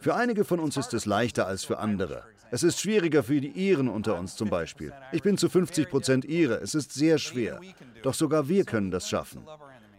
Für 0.00 0.14
einige 0.14 0.44
von 0.44 0.60
uns 0.60 0.76
ist 0.76 0.92
es 0.92 1.06
leichter 1.06 1.46
als 1.46 1.64
für 1.64 1.78
andere. 1.78 2.22
Es 2.50 2.62
ist 2.62 2.78
schwieriger 2.78 3.22
für 3.22 3.40
die 3.40 3.48
Iren 3.48 3.88
unter 3.88 4.18
uns 4.18 4.36
zum 4.36 4.50
Beispiel. 4.50 4.92
Ich 5.12 5.22
bin 5.22 5.38
zu 5.38 5.48
50 5.48 5.88
Prozent 5.88 6.24
Ire. 6.24 6.60
Es 6.62 6.74
ist 6.74 6.92
sehr 6.92 7.18
schwer. 7.18 7.60
Doch 8.02 8.14
sogar 8.14 8.48
wir 8.48 8.64
können 8.64 8.90
das 8.90 9.08
schaffen. 9.08 9.46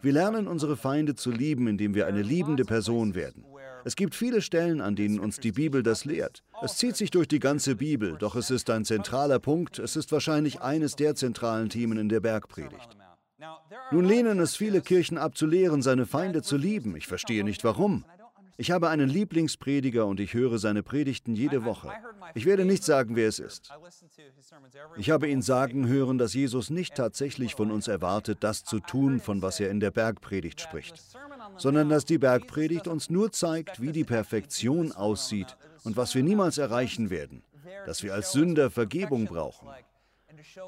Wir 0.02 0.14
lernen 0.14 0.48
unsere 0.48 0.78
Feinde 0.78 1.16
zu 1.16 1.32
lieben, 1.32 1.68
indem 1.68 1.96
wir 1.96 2.06
eine 2.06 2.22
liebende 2.22 2.64
Person 2.64 3.16
werden. 3.16 3.44
Es 3.84 3.96
gibt 3.96 4.16
viele 4.16 4.42
Stellen, 4.42 4.82
an 4.82 4.96
denen 4.96 5.20
uns 5.20 5.40
die 5.40 5.52
Bibel 5.52 5.84
das 5.84 6.06
lehrt. 6.06 6.44
Es 6.64 6.78
zieht 6.78 6.96
sich 6.96 7.12
durch 7.12 7.28
die 7.28 7.40
ganze 7.40 7.76
Bibel, 7.76 8.16
doch 8.18 8.36
es 8.36 8.50
ist 8.50 8.70
ein 8.70 8.86
zentraler 8.86 9.40
Punkt. 9.40 9.80
Es 9.80 9.96
ist 9.96 10.12
wahrscheinlich 10.12 10.62
eines 10.62 10.96
der 10.96 11.16
zentralen 11.16 11.70
Themen 11.70 11.98
in 11.98 12.10
der 12.10 12.20
Bergpredigt. 12.20 12.95
Nun 13.92 14.06
lehnen 14.06 14.40
es 14.40 14.56
viele 14.56 14.82
Kirchen 14.82 15.18
ab 15.18 15.38
zu 15.38 15.46
lehren, 15.46 15.82
seine 15.82 16.06
Feinde 16.06 16.42
zu 16.42 16.58
lieben. 16.58 16.96
Ich 16.96 17.08
verstehe 17.08 17.44
nicht 17.44 17.64
warum. 17.64 18.06
Ich 18.58 18.72
habe 18.72 18.90
einen 18.90 19.10
Lieblingsprediger 19.10 20.06
und 20.06 20.20
ich 20.22 20.34
höre 20.34 20.60
seine 20.60 20.82
Predigten 20.82 21.36
jede 21.36 21.66
Woche. 21.66 21.92
Ich 22.36 22.46
werde 22.46 22.64
nicht 22.64 22.84
sagen, 22.84 23.16
wer 23.16 23.28
es 23.28 23.40
ist. 23.40 23.70
Ich 24.96 25.10
habe 25.10 25.28
ihn 25.28 25.42
sagen 25.42 25.88
hören, 25.88 26.18
dass 26.18 26.34
Jesus 26.34 26.70
nicht 26.70 26.96
tatsächlich 26.96 27.56
von 27.56 27.70
uns 27.70 27.90
erwartet, 27.90 28.38
das 28.42 28.64
zu 28.64 28.80
tun, 28.80 29.20
von 29.20 29.42
was 29.42 29.60
er 29.60 29.70
in 29.72 29.82
der 29.82 29.92
Bergpredigt 29.92 30.62
spricht, 30.62 31.02
sondern 31.58 31.90
dass 31.90 32.06
die 32.06 32.18
Bergpredigt 32.18 32.88
uns 32.88 33.10
nur 33.10 33.32
zeigt, 33.32 33.82
wie 33.82 33.92
die 33.92 34.06
Perfektion 34.06 34.94
aussieht 34.94 35.58
und 35.84 35.98
was 35.98 36.16
wir 36.16 36.24
niemals 36.24 36.58
erreichen 36.58 37.10
werden, 37.10 37.44
dass 37.86 38.04
wir 38.04 38.14
als 38.14 38.32
Sünder 38.32 38.72
Vergebung 38.72 39.26
brauchen. 39.26 39.68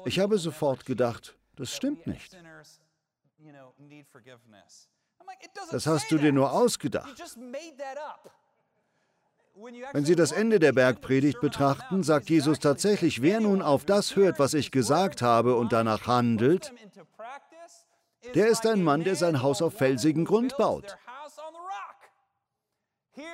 Ich 0.04 0.18
habe 0.18 0.36
sofort 0.38 0.84
gedacht, 0.84 1.37
das 1.58 1.74
stimmt 1.74 2.06
nicht. 2.06 2.36
Das 5.70 5.86
hast 5.86 6.10
du 6.10 6.18
dir 6.18 6.32
nur 6.32 6.52
ausgedacht. 6.52 7.22
Wenn 9.92 10.04
Sie 10.04 10.14
das 10.14 10.30
Ende 10.30 10.60
der 10.60 10.72
Bergpredigt 10.72 11.40
betrachten, 11.40 12.04
sagt 12.04 12.30
Jesus 12.30 12.60
tatsächlich, 12.60 13.22
wer 13.22 13.40
nun 13.40 13.60
auf 13.60 13.84
das 13.84 14.14
hört, 14.14 14.38
was 14.38 14.54
ich 14.54 14.70
gesagt 14.70 15.20
habe 15.20 15.56
und 15.56 15.72
danach 15.72 16.06
handelt, 16.06 16.72
der 18.34 18.48
ist 18.48 18.66
ein 18.66 18.82
Mann, 18.82 19.02
der 19.02 19.16
sein 19.16 19.42
Haus 19.42 19.60
auf 19.60 19.74
felsigen 19.74 20.24
Grund 20.24 20.56
baut. 20.56 20.96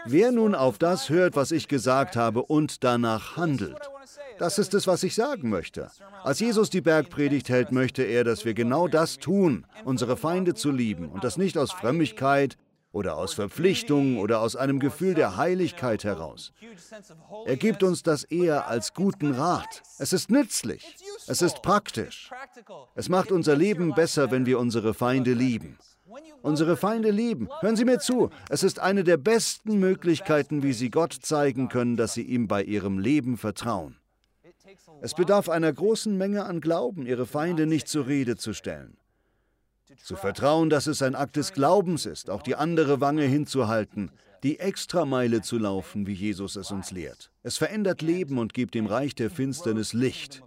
Wer 0.06 0.32
nun 0.32 0.54
auf 0.54 0.78
das 0.78 1.10
hört, 1.10 1.36
was 1.36 1.50
ich 1.50 1.68
gesagt 1.68 2.16
habe 2.16 2.42
und 2.42 2.84
danach 2.84 3.36
handelt, 3.36 3.90
das 4.38 4.58
ist 4.58 4.74
es, 4.74 4.86
was 4.86 5.02
ich 5.02 5.14
sagen 5.14 5.48
möchte. 5.48 5.90
Als 6.22 6.40
Jesus 6.40 6.70
die 6.70 6.80
Bergpredigt 6.80 7.48
hält, 7.48 7.72
möchte 7.72 8.02
er, 8.02 8.24
dass 8.24 8.44
wir 8.44 8.54
genau 8.54 8.88
das 8.88 9.18
tun, 9.18 9.66
unsere 9.84 10.16
Feinde 10.16 10.54
zu 10.54 10.70
lieben 10.70 11.08
und 11.08 11.24
das 11.24 11.36
nicht 11.36 11.58
aus 11.58 11.72
Frömmigkeit 11.72 12.56
oder 12.94 13.16
aus 13.16 13.34
Verpflichtung 13.34 14.18
oder 14.18 14.40
aus 14.40 14.54
einem 14.54 14.78
Gefühl 14.78 15.14
der 15.14 15.36
Heiligkeit 15.36 16.04
heraus. 16.04 16.52
Er 17.44 17.56
gibt 17.56 17.82
uns 17.82 18.02
das 18.04 18.22
eher 18.22 18.68
als 18.68 18.94
guten 18.94 19.32
Rat. 19.32 19.82
Es 19.98 20.12
ist 20.12 20.30
nützlich. 20.30 20.96
Es 21.26 21.42
ist 21.42 21.60
praktisch. 21.62 22.30
Es 22.94 23.08
macht 23.08 23.32
unser 23.32 23.56
Leben 23.56 23.94
besser, 23.94 24.30
wenn 24.30 24.46
wir 24.46 24.60
unsere 24.60 24.94
Feinde 24.94 25.32
lieben. 25.32 25.76
Unsere 26.42 26.76
Feinde 26.76 27.10
lieben. 27.10 27.48
Hören 27.60 27.74
Sie 27.74 27.84
mir 27.84 27.98
zu. 27.98 28.30
Es 28.48 28.62
ist 28.62 28.78
eine 28.78 29.02
der 29.02 29.16
besten 29.16 29.80
Möglichkeiten, 29.80 30.62
wie 30.62 30.72
Sie 30.72 30.90
Gott 30.90 31.12
zeigen 31.12 31.68
können, 31.68 31.96
dass 31.96 32.14
Sie 32.14 32.22
ihm 32.22 32.46
bei 32.46 32.62
Ihrem 32.62 32.98
Leben 32.98 33.36
vertrauen. 33.36 33.96
Es 35.02 35.14
bedarf 35.14 35.48
einer 35.48 35.72
großen 35.72 36.16
Menge 36.16 36.44
an 36.44 36.60
Glauben, 36.60 37.06
ihre 37.06 37.26
Feinde 37.26 37.66
nicht 37.66 37.88
zur 37.88 38.06
Rede 38.06 38.36
zu 38.36 38.54
stellen. 38.54 38.96
Zu 40.02 40.16
vertrauen, 40.16 40.70
dass 40.70 40.86
es 40.86 41.02
ein 41.02 41.14
Akt 41.14 41.36
des 41.36 41.52
Glaubens 41.52 42.06
ist, 42.06 42.30
auch 42.30 42.42
die 42.42 42.56
andere 42.56 43.00
Wange 43.00 43.24
hinzuhalten, 43.24 44.10
die 44.42 44.58
Extrameile 44.58 45.42
zu 45.42 45.58
laufen, 45.58 46.06
wie 46.06 46.12
Jesus 46.12 46.56
es 46.56 46.70
uns 46.70 46.90
lehrt. 46.90 47.30
Es 47.42 47.56
verändert 47.56 48.02
Leben 48.02 48.38
und 48.38 48.54
gibt 48.54 48.74
dem 48.74 48.86
Reich 48.86 49.14
der 49.14 49.30
Finsternis 49.30 49.92
Licht. 49.92 50.42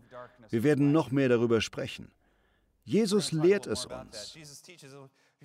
Wir 0.49 0.63
werden 0.63 0.91
noch 0.91 1.11
mehr 1.11 1.29
darüber 1.29 1.61
sprechen. 1.61 2.11
Jesus 2.83 3.31
lehrt 3.31 3.67
es 3.67 3.85
uns. 3.85 4.37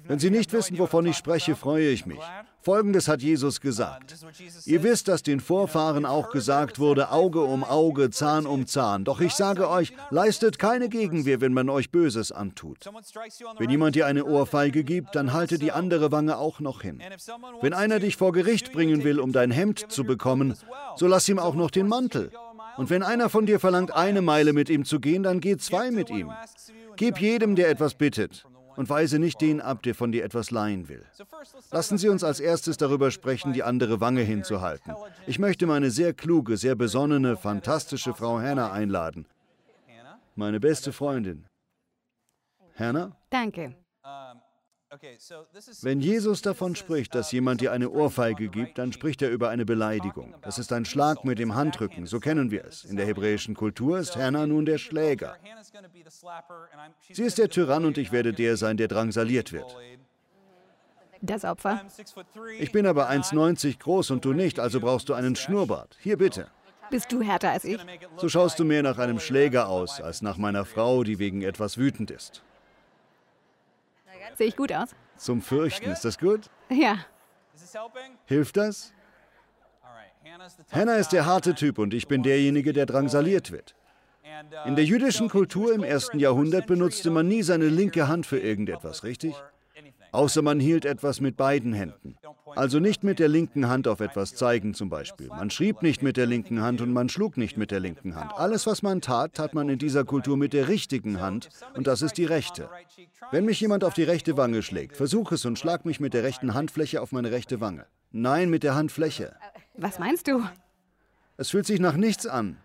Wenn 0.04 0.18
Sie 0.18 0.30
nicht 0.30 0.52
wissen, 0.52 0.78
wovon 0.78 1.06
ich 1.06 1.16
spreche, 1.16 1.54
freue 1.54 1.88
ich 1.88 2.06
mich. 2.06 2.18
Folgendes 2.60 3.08
hat 3.08 3.22
Jesus 3.22 3.60
gesagt. 3.60 4.14
Ihr 4.64 4.82
wisst, 4.82 5.08
dass 5.08 5.22
den 5.22 5.40
Vorfahren 5.40 6.04
auch 6.04 6.30
gesagt 6.30 6.78
wurde, 6.78 7.10
Auge 7.10 7.42
um 7.42 7.64
Auge, 7.64 8.10
Zahn 8.10 8.46
um 8.46 8.66
Zahn. 8.66 9.04
Doch 9.04 9.20
ich 9.20 9.34
sage 9.34 9.68
euch, 9.68 9.92
leistet 10.10 10.58
keine 10.58 10.88
Gegenwehr, 10.88 11.40
wenn 11.40 11.52
man 11.52 11.68
euch 11.68 11.90
Böses 11.90 12.30
antut. 12.32 12.78
Wenn 13.58 13.70
jemand 13.70 13.96
dir 13.96 14.06
eine 14.06 14.24
Ohrfeige 14.24 14.84
gibt, 14.84 15.14
dann 15.14 15.32
halte 15.32 15.58
die 15.58 15.72
andere 15.72 16.12
Wange 16.12 16.36
auch 16.36 16.60
noch 16.60 16.82
hin. 16.82 17.00
Wenn 17.60 17.72
einer 17.72 17.98
dich 17.98 18.16
vor 18.16 18.32
Gericht 18.32 18.72
bringen 18.72 19.04
will, 19.04 19.18
um 19.18 19.32
dein 19.32 19.50
Hemd 19.50 19.90
zu 19.90 20.04
bekommen, 20.04 20.54
so 20.96 21.06
lass 21.06 21.28
ihm 21.28 21.38
auch 21.38 21.54
noch 21.54 21.70
den 21.70 21.88
Mantel. 21.88 22.30
Und 22.76 22.90
wenn 22.90 23.02
einer 23.02 23.28
von 23.28 23.46
dir 23.46 23.60
verlangt, 23.60 23.92
eine 23.92 24.22
Meile 24.22 24.52
mit 24.52 24.70
ihm 24.70 24.84
zu 24.84 25.00
gehen, 25.00 25.22
dann 25.22 25.40
geh 25.40 25.56
zwei 25.56 25.90
mit 25.90 26.10
ihm. 26.10 26.30
Gib 26.96 27.18
jedem, 27.18 27.56
der 27.56 27.70
etwas 27.70 27.94
bittet 27.94 28.46
und 28.76 28.88
weise 28.88 29.18
nicht 29.18 29.40
den 29.40 29.60
ab, 29.60 29.82
der 29.82 29.94
von 29.94 30.12
dir 30.12 30.24
etwas 30.24 30.50
leihen 30.50 30.88
will. 30.88 31.04
Lassen 31.70 31.98
Sie 31.98 32.08
uns 32.08 32.24
als 32.24 32.40
erstes 32.40 32.76
darüber 32.76 33.10
sprechen, 33.10 33.52
die 33.52 33.62
andere 33.62 34.00
Wange 34.00 34.22
hinzuhalten. 34.22 34.94
Ich 35.26 35.38
möchte 35.38 35.66
meine 35.66 35.90
sehr 35.90 36.12
kluge, 36.14 36.56
sehr 36.56 36.74
besonnene, 36.74 37.36
fantastische 37.36 38.14
Frau 38.14 38.38
Hannah 38.38 38.72
einladen. 38.72 39.26
Meine 40.34 40.60
beste 40.60 40.92
Freundin. 40.92 41.46
Hannah? 42.78 43.16
Danke. 43.30 43.74
Wenn 45.80 46.00
Jesus 46.00 46.42
davon 46.42 46.76
spricht, 46.76 47.14
dass 47.14 47.32
jemand 47.32 47.60
dir 47.62 47.72
eine 47.72 47.88
Ohrfeige 47.90 48.48
gibt, 48.48 48.76
dann 48.76 48.92
spricht 48.92 49.22
er 49.22 49.30
über 49.30 49.48
eine 49.48 49.64
Beleidigung. 49.64 50.34
Das 50.42 50.58
ist 50.58 50.72
ein 50.72 50.84
Schlag 50.84 51.24
mit 51.24 51.38
dem 51.38 51.54
Handrücken, 51.54 52.06
so 52.06 52.20
kennen 52.20 52.50
wir 52.50 52.64
es. 52.64 52.84
In 52.84 52.96
der 52.96 53.06
hebräischen 53.06 53.54
Kultur 53.54 53.98
ist 53.98 54.16
Hannah 54.16 54.46
nun 54.46 54.66
der 54.66 54.78
Schläger. 54.78 55.36
Sie 57.10 57.22
ist 57.22 57.38
der 57.38 57.48
Tyrann 57.48 57.84
und 57.86 57.96
ich 57.96 58.12
werde 58.12 58.32
der 58.32 58.56
sein, 58.56 58.76
der 58.76 58.88
drangsaliert 58.88 59.52
wird. 59.52 59.76
Das 61.22 61.44
Opfer? 61.44 61.86
Ich 62.58 62.72
bin 62.72 62.84
aber 62.84 63.08
1,90 63.08 63.78
groß 63.78 64.10
und 64.10 64.24
du 64.24 64.32
nicht, 64.32 64.58
also 64.58 64.80
brauchst 64.80 65.08
du 65.08 65.14
einen 65.14 65.36
Schnurrbart. 65.36 65.96
Hier 66.00 66.18
bitte. 66.18 66.48
Bist 66.90 67.10
du 67.10 67.22
härter 67.22 67.50
als 67.50 67.64
ich? 67.64 67.80
So 68.18 68.28
schaust 68.28 68.58
du 68.58 68.64
mehr 68.64 68.82
nach 68.82 68.98
einem 68.98 69.20
Schläger 69.20 69.68
aus, 69.68 70.00
als 70.00 70.20
nach 70.20 70.36
meiner 70.36 70.66
Frau, 70.66 71.04
die 71.04 71.18
wegen 71.18 71.40
etwas 71.40 71.78
wütend 71.78 72.10
ist. 72.10 72.42
Sehe 74.36 74.48
ich 74.48 74.56
gut 74.56 74.72
aus? 74.72 74.90
Zum 75.16 75.42
Fürchten, 75.42 75.90
ist 75.90 76.04
das 76.04 76.18
gut? 76.18 76.48
Ja. 76.70 76.98
Hilft 78.26 78.56
das? 78.56 78.92
Hannah 80.70 80.96
ist 80.96 81.12
der 81.12 81.26
harte 81.26 81.54
Typ 81.54 81.78
und 81.78 81.94
ich 81.94 82.08
bin 82.08 82.22
derjenige, 82.22 82.72
der 82.72 82.86
drangsaliert 82.86 83.52
wird. 83.52 83.74
In 84.64 84.76
der 84.76 84.84
jüdischen 84.84 85.28
Kultur 85.28 85.72
im 85.72 85.82
ersten 85.82 86.18
Jahrhundert 86.18 86.66
benutzte 86.66 87.10
man 87.10 87.28
nie 87.28 87.42
seine 87.42 87.68
linke 87.68 88.08
Hand 88.08 88.26
für 88.26 88.38
irgendetwas, 88.38 89.04
richtig? 89.04 89.34
Außer 90.12 90.42
man 90.42 90.60
hielt 90.60 90.84
etwas 90.84 91.20
mit 91.20 91.38
beiden 91.38 91.72
Händen. 91.72 92.16
Also 92.54 92.78
nicht 92.78 93.02
mit 93.02 93.18
der 93.18 93.28
linken 93.28 93.68
Hand 93.68 93.88
auf 93.88 94.00
etwas 94.00 94.34
zeigen 94.34 94.74
zum 94.74 94.90
Beispiel. 94.90 95.28
Man 95.28 95.48
schrieb 95.48 95.80
nicht 95.80 96.02
mit 96.02 96.18
der 96.18 96.26
linken 96.26 96.60
Hand 96.60 96.82
und 96.82 96.92
man 96.92 97.08
schlug 97.08 97.38
nicht 97.38 97.56
mit 97.56 97.70
der 97.70 97.80
linken 97.80 98.14
Hand. 98.14 98.30
Alles, 98.36 98.66
was 98.66 98.82
man 98.82 99.00
tat, 99.00 99.32
tat 99.34 99.54
man 99.54 99.70
in 99.70 99.78
dieser 99.78 100.04
Kultur 100.04 100.36
mit 100.36 100.52
der 100.52 100.68
richtigen 100.68 101.20
Hand 101.20 101.48
und 101.74 101.86
das 101.86 102.02
ist 102.02 102.18
die 102.18 102.26
rechte. 102.26 102.68
Wenn 103.30 103.46
mich 103.46 103.58
jemand 103.60 103.84
auf 103.84 103.94
die 103.94 104.02
rechte 104.02 104.36
Wange 104.36 104.62
schlägt, 104.62 104.98
versuch 104.98 105.32
es 105.32 105.46
und 105.46 105.58
schlag 105.58 105.86
mich 105.86 105.98
mit 105.98 106.12
der 106.12 106.24
rechten 106.24 106.52
Handfläche 106.52 107.00
auf 107.00 107.12
meine 107.12 107.32
rechte 107.32 107.62
Wange. 107.62 107.86
Nein, 108.10 108.50
mit 108.50 108.64
der 108.64 108.74
Handfläche. 108.74 109.34
Was 109.78 109.98
meinst 109.98 110.28
du? 110.28 110.42
Es 111.38 111.48
fühlt 111.50 111.66
sich 111.66 111.80
nach 111.80 111.96
nichts 111.96 112.26
an. 112.26 112.58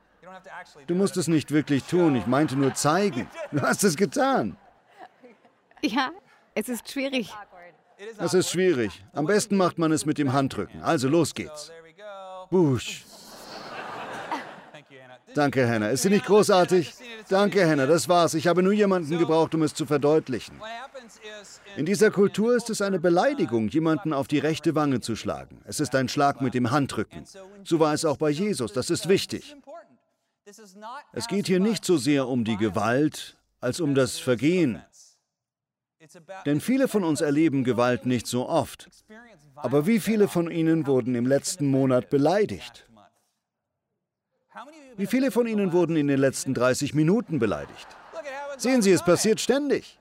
Du 0.88 0.96
musst 0.96 1.16
es 1.16 1.30
nicht 1.30 1.52
wirklich 1.52 1.86
tun, 1.86 2.18
ich 2.18 2.28
meinte 2.28 2.58
nur 2.58 2.74
zeigen. 2.74 3.28
Du 3.54 3.62
hast 3.62 3.86
es 3.86 3.96
getan. 3.96 4.58
Ja, 5.82 6.12
es 6.60 6.70
ist 6.70 6.92
schwierig. 6.92 7.32
Das 8.18 8.34
ist 8.34 8.50
schwierig. 8.50 9.04
Am 9.14 9.26
besten 9.26 9.58
macht 9.58 9.78
man 9.78 9.92
es 9.92 10.06
mit 10.06 10.18
dem 10.18 10.34
Handrücken. 10.34 10.82
Also 10.82 11.08
los 11.08 11.34
geht's. 11.36 11.72
Busch. 12.50 13.06
Danke, 15.36 15.70
Hannah. 15.70 15.90
Ist 15.90 16.02
sie 16.02 16.10
nicht 16.10 16.26
großartig? 16.26 16.94
Danke, 17.30 17.70
Hannah. 17.70 17.86
Das 17.86 18.10
war's. 18.10 18.34
Ich 18.34 18.48
habe 18.48 18.64
nur 18.64 18.74
jemanden 18.74 19.20
gebraucht, 19.20 19.54
um 19.54 19.62
es 19.62 19.76
zu 19.76 19.86
verdeutlichen. 19.86 20.60
In 21.76 21.86
dieser 21.86 22.10
Kultur 22.10 22.56
ist 22.56 22.72
es 22.72 22.82
eine 22.82 23.00
Beleidigung, 23.00 23.68
jemanden 23.68 24.14
auf 24.14 24.28
die 24.28 24.40
rechte 24.40 24.74
Wange 24.74 25.00
zu 25.00 25.16
schlagen. 25.16 25.62
Es 25.66 25.80
ist 25.80 25.94
ein 25.94 26.10
Schlag 26.10 26.42
mit 26.42 26.56
dem 26.56 26.72
Handrücken. 26.72 27.24
So 27.64 27.80
war 27.80 27.94
es 27.94 28.04
auch 28.04 28.18
bei 28.18 28.32
Jesus. 28.32 28.74
Das 28.74 28.90
ist 28.90 29.08
wichtig. 29.08 29.56
Es 31.14 31.28
geht 31.28 31.46
hier 31.46 31.60
nicht 31.60 31.86
so 31.86 31.98
sehr 31.98 32.28
um 32.28 32.44
die 32.44 32.58
Gewalt 32.58 33.38
als 33.60 33.80
um 33.80 33.94
das 33.94 34.18
Vergehen. 34.18 34.82
Denn 36.46 36.62
viele 36.62 36.88
von 36.88 37.04
uns 37.04 37.22
erleben 37.22 37.64
Gewalt 37.64 38.06
nicht 38.06 38.28
so 38.28 38.48
oft. 38.48 38.90
Aber 39.56 39.88
wie 39.88 40.00
viele 40.00 40.28
von 40.28 40.52
Ihnen 40.52 40.86
wurden 40.86 41.16
im 41.16 41.26
letzten 41.26 41.68
Monat 41.68 42.10
beleidigt? 42.10 42.88
Wie 44.96 45.08
viele 45.08 45.32
von 45.32 45.48
Ihnen 45.48 45.74
wurden 45.74 45.96
in 45.96 46.08
den 46.08 46.20
letzten 46.20 46.54
30 46.54 46.94
Minuten 46.94 47.40
beleidigt? 47.40 47.88
Sehen 48.58 48.82
Sie, 48.82 48.92
es 48.92 49.04
passiert 49.04 49.40
ständig. 49.40 50.00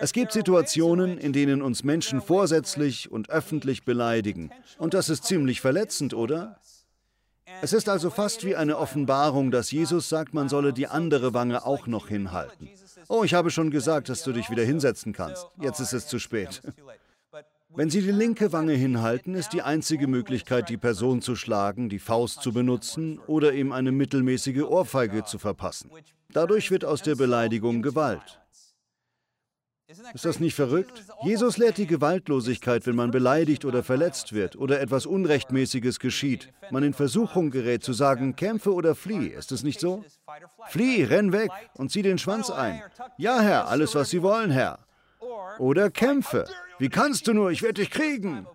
Es 0.00 0.12
gibt 0.12 0.32
Situationen, 0.32 1.18
in 1.18 1.32
denen 1.32 1.62
uns 1.62 1.84
Menschen 1.84 2.20
vorsätzlich 2.20 3.10
und 3.10 3.30
öffentlich 3.30 3.84
beleidigen. 3.84 4.50
Und 4.78 4.94
das 4.94 5.08
ist 5.08 5.24
ziemlich 5.24 5.60
verletzend, 5.60 6.14
oder? 6.14 6.58
Es 7.62 7.72
ist 7.72 7.88
also 7.88 8.10
fast 8.10 8.44
wie 8.44 8.56
eine 8.56 8.78
Offenbarung, 8.78 9.50
dass 9.50 9.70
Jesus 9.70 10.08
sagt, 10.08 10.34
man 10.34 10.48
solle 10.48 10.72
die 10.72 10.86
andere 10.86 11.34
Wange 11.34 11.64
auch 11.64 11.86
noch 11.86 12.08
hinhalten. 12.08 12.68
Oh, 13.08 13.24
ich 13.24 13.34
habe 13.34 13.50
schon 13.50 13.70
gesagt, 13.70 14.08
dass 14.08 14.22
du 14.22 14.32
dich 14.32 14.50
wieder 14.50 14.64
hinsetzen 14.64 15.12
kannst. 15.12 15.46
Jetzt 15.60 15.80
ist 15.80 15.92
es 15.92 16.06
zu 16.06 16.18
spät. 16.18 16.62
Wenn 17.76 17.90
Sie 17.90 18.02
die 18.02 18.12
linke 18.12 18.52
Wange 18.52 18.74
hinhalten, 18.74 19.34
ist 19.34 19.52
die 19.52 19.62
einzige 19.62 20.06
Möglichkeit, 20.06 20.68
die 20.68 20.76
Person 20.76 21.20
zu 21.20 21.34
schlagen, 21.34 21.88
die 21.88 21.98
Faust 21.98 22.40
zu 22.40 22.52
benutzen 22.52 23.18
oder 23.26 23.52
ihm 23.52 23.72
eine 23.72 23.90
mittelmäßige 23.90 24.62
Ohrfeige 24.62 25.24
zu 25.24 25.38
verpassen. 25.38 25.90
Dadurch 26.32 26.70
wird 26.70 26.84
aus 26.84 27.02
der 27.02 27.16
Beleidigung 27.16 27.82
Gewalt. 27.82 28.40
Ist 30.12 30.24
das 30.24 30.40
nicht 30.40 30.54
verrückt? 30.54 31.04
Jesus 31.22 31.56
lehrt 31.56 31.78
die 31.78 31.86
Gewaltlosigkeit, 31.86 32.86
wenn 32.86 32.96
man 32.96 33.10
beleidigt 33.10 33.64
oder 33.64 33.82
verletzt 33.82 34.32
wird 34.32 34.56
oder 34.56 34.80
etwas 34.80 35.06
Unrechtmäßiges 35.06 35.98
geschieht. 35.98 36.52
Man 36.70 36.82
in 36.82 36.94
Versuchung 36.94 37.50
gerät 37.50 37.82
zu 37.84 37.92
sagen, 37.92 38.36
kämpfe 38.36 38.72
oder 38.72 38.94
flieh. 38.94 39.28
Ist 39.28 39.52
es 39.52 39.62
nicht 39.62 39.80
so? 39.80 40.04
Flieh, 40.68 41.04
renn 41.04 41.32
weg 41.32 41.50
und 41.74 41.90
zieh 41.90 42.02
den 42.02 42.18
Schwanz 42.18 42.50
ein. 42.50 42.82
Ja, 43.18 43.40
Herr, 43.40 43.68
alles, 43.68 43.94
was 43.94 44.10
Sie 44.10 44.22
wollen, 44.22 44.50
Herr. 44.50 44.78
Oder 45.58 45.90
kämpfe. 45.90 46.46
Wie 46.78 46.88
kannst 46.88 47.26
du 47.26 47.34
nur? 47.34 47.50
Ich 47.50 47.62
werde 47.62 47.80
dich 47.80 47.90
kriegen. 47.90 48.46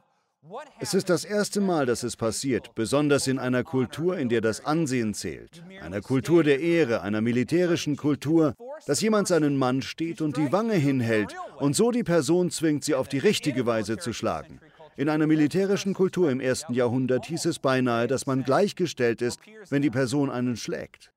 Es 0.79 0.93
ist 0.93 1.09
das 1.09 1.25
erste 1.25 1.61
Mal, 1.61 1.85
dass 1.85 2.03
es 2.03 2.15
passiert, 2.15 2.73
besonders 2.73 3.27
in 3.27 3.37
einer 3.37 3.63
Kultur, 3.63 4.17
in 4.17 4.29
der 4.29 4.41
das 4.41 4.65
Ansehen 4.65 5.13
zählt, 5.13 5.63
einer 5.81 6.01
Kultur 6.01 6.43
der 6.43 6.59
Ehre, 6.59 7.01
einer 7.01 7.21
militärischen 7.21 7.97
Kultur, 7.97 8.55
dass 8.87 9.01
jemand 9.01 9.27
seinen 9.27 9.57
Mann 9.57 9.81
steht 9.81 10.21
und 10.21 10.37
die 10.37 10.51
Wange 10.51 10.73
hinhält 10.73 11.35
und 11.57 11.75
so 11.75 11.91
die 11.91 12.03
Person 12.03 12.49
zwingt, 12.49 12.83
sie 12.83 12.95
auf 12.95 13.07
die 13.07 13.19
richtige 13.19 13.65
Weise 13.65 13.97
zu 13.97 14.13
schlagen. 14.13 14.59
In 14.95 15.09
einer 15.09 15.27
militärischen 15.27 15.93
Kultur 15.93 16.31
im 16.31 16.39
ersten 16.39 16.73
Jahrhundert 16.73 17.25
hieß 17.25 17.45
es 17.45 17.59
beinahe, 17.59 18.07
dass 18.07 18.25
man 18.25 18.43
gleichgestellt 18.43 19.21
ist, 19.21 19.39
wenn 19.69 19.81
die 19.81 19.91
Person 19.91 20.31
einen 20.31 20.57
schlägt. 20.57 21.11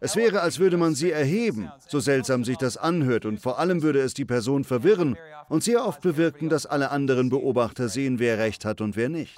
Es 0.00 0.16
wäre, 0.16 0.40
als 0.40 0.58
würde 0.58 0.76
man 0.76 0.94
sie 0.94 1.10
erheben, 1.10 1.70
so 1.88 2.00
seltsam 2.00 2.44
sich 2.44 2.56
das 2.56 2.76
anhört, 2.76 3.24
und 3.24 3.40
vor 3.40 3.58
allem 3.58 3.82
würde 3.82 4.00
es 4.00 4.14
die 4.14 4.24
Person 4.24 4.64
verwirren 4.64 5.16
und 5.48 5.62
sehr 5.62 5.84
oft 5.84 6.00
bewirken, 6.00 6.48
dass 6.48 6.66
alle 6.66 6.90
anderen 6.90 7.28
Beobachter 7.28 7.88
sehen, 7.88 8.18
wer 8.18 8.38
recht 8.38 8.64
hat 8.64 8.80
und 8.80 8.96
wer 8.96 9.08
nicht. 9.08 9.36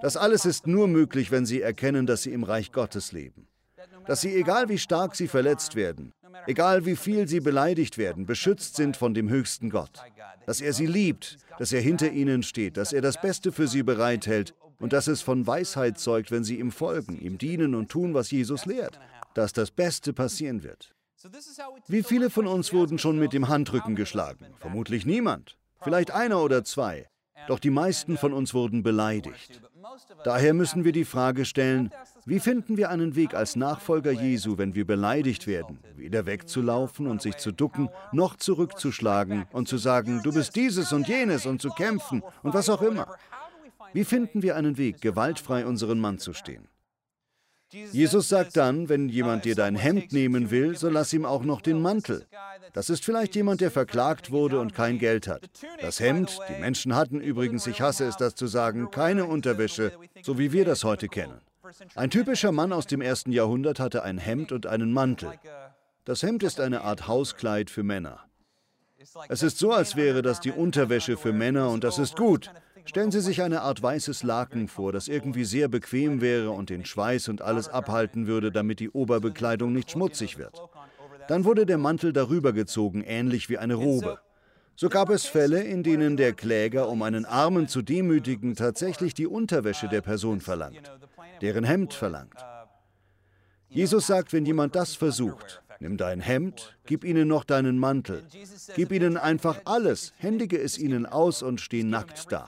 Das 0.00 0.16
alles 0.16 0.44
ist 0.44 0.66
nur 0.66 0.88
möglich, 0.88 1.30
wenn 1.30 1.46
sie 1.46 1.62
erkennen, 1.62 2.06
dass 2.06 2.22
sie 2.22 2.32
im 2.32 2.44
Reich 2.44 2.72
Gottes 2.72 3.12
leben. 3.12 3.46
Dass 4.06 4.20
sie, 4.20 4.34
egal 4.34 4.68
wie 4.68 4.78
stark 4.78 5.14
sie 5.14 5.28
verletzt 5.28 5.76
werden, 5.76 6.12
egal 6.46 6.86
wie 6.86 6.96
viel 6.96 7.28
sie 7.28 7.40
beleidigt 7.40 7.98
werden, 7.98 8.26
beschützt 8.26 8.76
sind 8.76 8.96
von 8.96 9.14
dem 9.14 9.28
höchsten 9.28 9.70
Gott. 9.70 10.00
Dass 10.46 10.60
er 10.60 10.72
sie 10.72 10.86
liebt, 10.86 11.38
dass 11.58 11.72
er 11.72 11.80
hinter 11.80 12.10
ihnen 12.10 12.42
steht, 12.42 12.76
dass 12.76 12.92
er 12.92 13.00
das 13.00 13.20
Beste 13.20 13.52
für 13.52 13.68
sie 13.68 13.82
bereithält 13.82 14.54
und 14.80 14.92
dass 14.92 15.06
es 15.06 15.22
von 15.22 15.46
Weisheit 15.46 15.98
zeugt, 15.98 16.32
wenn 16.32 16.42
sie 16.42 16.58
ihm 16.58 16.72
folgen, 16.72 17.20
ihm 17.20 17.38
dienen 17.38 17.76
und 17.76 17.90
tun, 17.90 18.14
was 18.14 18.30
Jesus 18.30 18.66
lehrt 18.66 18.98
dass 19.34 19.52
das 19.52 19.70
Beste 19.70 20.12
passieren 20.12 20.62
wird. 20.62 20.94
Wie 21.86 22.02
viele 22.02 22.30
von 22.30 22.46
uns 22.46 22.72
wurden 22.72 22.98
schon 22.98 23.18
mit 23.18 23.32
dem 23.32 23.48
Handrücken 23.48 23.94
geschlagen? 23.94 24.46
Vermutlich 24.58 25.06
niemand. 25.06 25.56
Vielleicht 25.80 26.10
einer 26.10 26.42
oder 26.42 26.64
zwei. 26.64 27.08
Doch 27.48 27.58
die 27.58 27.70
meisten 27.70 28.16
von 28.16 28.32
uns 28.32 28.54
wurden 28.54 28.82
beleidigt. 28.82 29.60
Daher 30.24 30.54
müssen 30.54 30.84
wir 30.84 30.92
die 30.92 31.04
Frage 31.04 31.44
stellen, 31.44 31.90
wie 32.24 32.38
finden 32.38 32.76
wir 32.76 32.90
einen 32.90 33.16
Weg 33.16 33.34
als 33.34 33.56
Nachfolger 33.56 34.12
Jesu, 34.12 34.58
wenn 34.58 34.74
wir 34.74 34.86
beleidigt 34.86 35.46
werden, 35.46 35.80
weder 35.96 36.24
wegzulaufen 36.24 37.06
und 37.08 37.20
sich 37.20 37.36
zu 37.38 37.50
ducken, 37.50 37.88
noch 38.12 38.36
zurückzuschlagen 38.36 39.46
und 39.52 39.66
zu 39.68 39.76
sagen, 39.76 40.22
du 40.22 40.32
bist 40.32 40.54
dieses 40.54 40.92
und 40.92 41.08
jenes 41.08 41.46
und 41.46 41.60
zu 41.60 41.70
kämpfen 41.70 42.22
und 42.42 42.54
was 42.54 42.68
auch 42.68 42.82
immer. 42.82 43.16
Wie 43.92 44.04
finden 44.04 44.42
wir 44.42 44.56
einen 44.56 44.78
Weg, 44.78 45.00
gewaltfrei 45.00 45.66
unseren 45.66 45.98
Mann 45.98 46.18
zu 46.18 46.32
stehen? 46.32 46.68
Jesus 47.72 48.28
sagt 48.28 48.56
dann, 48.56 48.88
wenn 48.88 49.08
jemand 49.08 49.44
dir 49.44 49.54
dein 49.54 49.76
Hemd 49.76 50.12
nehmen 50.12 50.50
will, 50.50 50.76
so 50.76 50.90
lass 50.90 51.12
ihm 51.12 51.24
auch 51.24 51.42
noch 51.42 51.60
den 51.60 51.80
Mantel. 51.80 52.26
Das 52.72 52.90
ist 52.90 53.04
vielleicht 53.04 53.34
jemand, 53.34 53.60
der 53.60 53.70
verklagt 53.70 54.30
wurde 54.30 54.60
und 54.60 54.74
kein 54.74 54.98
Geld 54.98 55.26
hat. 55.26 55.48
Das 55.80 56.00
Hemd, 56.00 56.38
die 56.48 56.60
Menschen 56.60 56.94
hatten 56.94 57.20
übrigens, 57.20 57.66
ich 57.66 57.80
hasse 57.80 58.04
es 58.04 58.16
das 58.16 58.34
zu 58.34 58.46
sagen, 58.46 58.90
keine 58.90 59.24
Unterwäsche, 59.24 59.92
so 60.22 60.38
wie 60.38 60.52
wir 60.52 60.64
das 60.64 60.84
heute 60.84 61.08
kennen. 61.08 61.40
Ein 61.94 62.10
typischer 62.10 62.52
Mann 62.52 62.72
aus 62.72 62.86
dem 62.86 63.00
ersten 63.00 63.32
Jahrhundert 63.32 63.80
hatte 63.80 64.02
ein 64.02 64.18
Hemd 64.18 64.52
und 64.52 64.66
einen 64.66 64.92
Mantel. 64.92 65.32
Das 66.04 66.22
Hemd 66.22 66.42
ist 66.42 66.60
eine 66.60 66.82
Art 66.82 67.08
Hauskleid 67.08 67.70
für 67.70 67.82
Männer. 67.82 68.20
Es 69.28 69.42
ist 69.42 69.58
so, 69.58 69.72
als 69.72 69.96
wäre 69.96 70.22
das 70.22 70.40
die 70.40 70.52
Unterwäsche 70.52 71.16
für 71.16 71.32
Männer 71.32 71.70
und 71.70 71.84
das 71.84 71.98
ist 71.98 72.16
gut. 72.16 72.50
Stellen 72.84 73.10
Sie 73.10 73.20
sich 73.20 73.42
eine 73.42 73.62
Art 73.62 73.82
weißes 73.82 74.22
Laken 74.22 74.68
vor, 74.68 74.92
das 74.92 75.08
irgendwie 75.08 75.44
sehr 75.44 75.68
bequem 75.68 76.20
wäre 76.20 76.50
und 76.50 76.70
den 76.70 76.84
Schweiß 76.84 77.28
und 77.28 77.42
alles 77.42 77.68
abhalten 77.68 78.26
würde, 78.26 78.50
damit 78.50 78.80
die 78.80 78.90
Oberbekleidung 78.90 79.72
nicht 79.72 79.90
schmutzig 79.90 80.38
wird. 80.38 80.60
Dann 81.28 81.44
wurde 81.44 81.66
der 81.66 81.78
Mantel 81.78 82.12
darüber 82.12 82.52
gezogen, 82.52 83.02
ähnlich 83.02 83.48
wie 83.48 83.58
eine 83.58 83.74
Robe. 83.74 84.18
So 84.74 84.88
gab 84.88 85.10
es 85.10 85.26
Fälle, 85.26 85.62
in 85.62 85.82
denen 85.82 86.16
der 86.16 86.32
Kläger, 86.32 86.88
um 86.88 87.02
einen 87.02 87.24
Armen 87.24 87.68
zu 87.68 87.82
demütigen, 87.82 88.56
tatsächlich 88.56 89.14
die 89.14 89.26
Unterwäsche 89.26 89.88
der 89.88 90.00
Person 90.00 90.40
verlangt, 90.40 90.90
deren 91.40 91.64
Hemd 91.64 91.94
verlangt. 91.94 92.34
Jesus 93.68 94.06
sagt, 94.06 94.32
wenn 94.32 94.44
jemand 94.44 94.74
das 94.74 94.94
versucht, 94.94 95.62
nimm 95.78 95.96
dein 95.96 96.20
Hemd, 96.20 96.76
gib 96.84 97.04
ihnen 97.04 97.28
noch 97.28 97.44
deinen 97.44 97.78
Mantel, 97.78 98.24
gib 98.74 98.92
ihnen 98.92 99.16
einfach 99.16 99.60
alles, 99.64 100.12
händige 100.16 100.58
es 100.60 100.78
ihnen 100.78 101.06
aus 101.06 101.42
und 101.42 101.60
steh 101.60 101.84
nackt 101.84 102.30
da. 102.32 102.46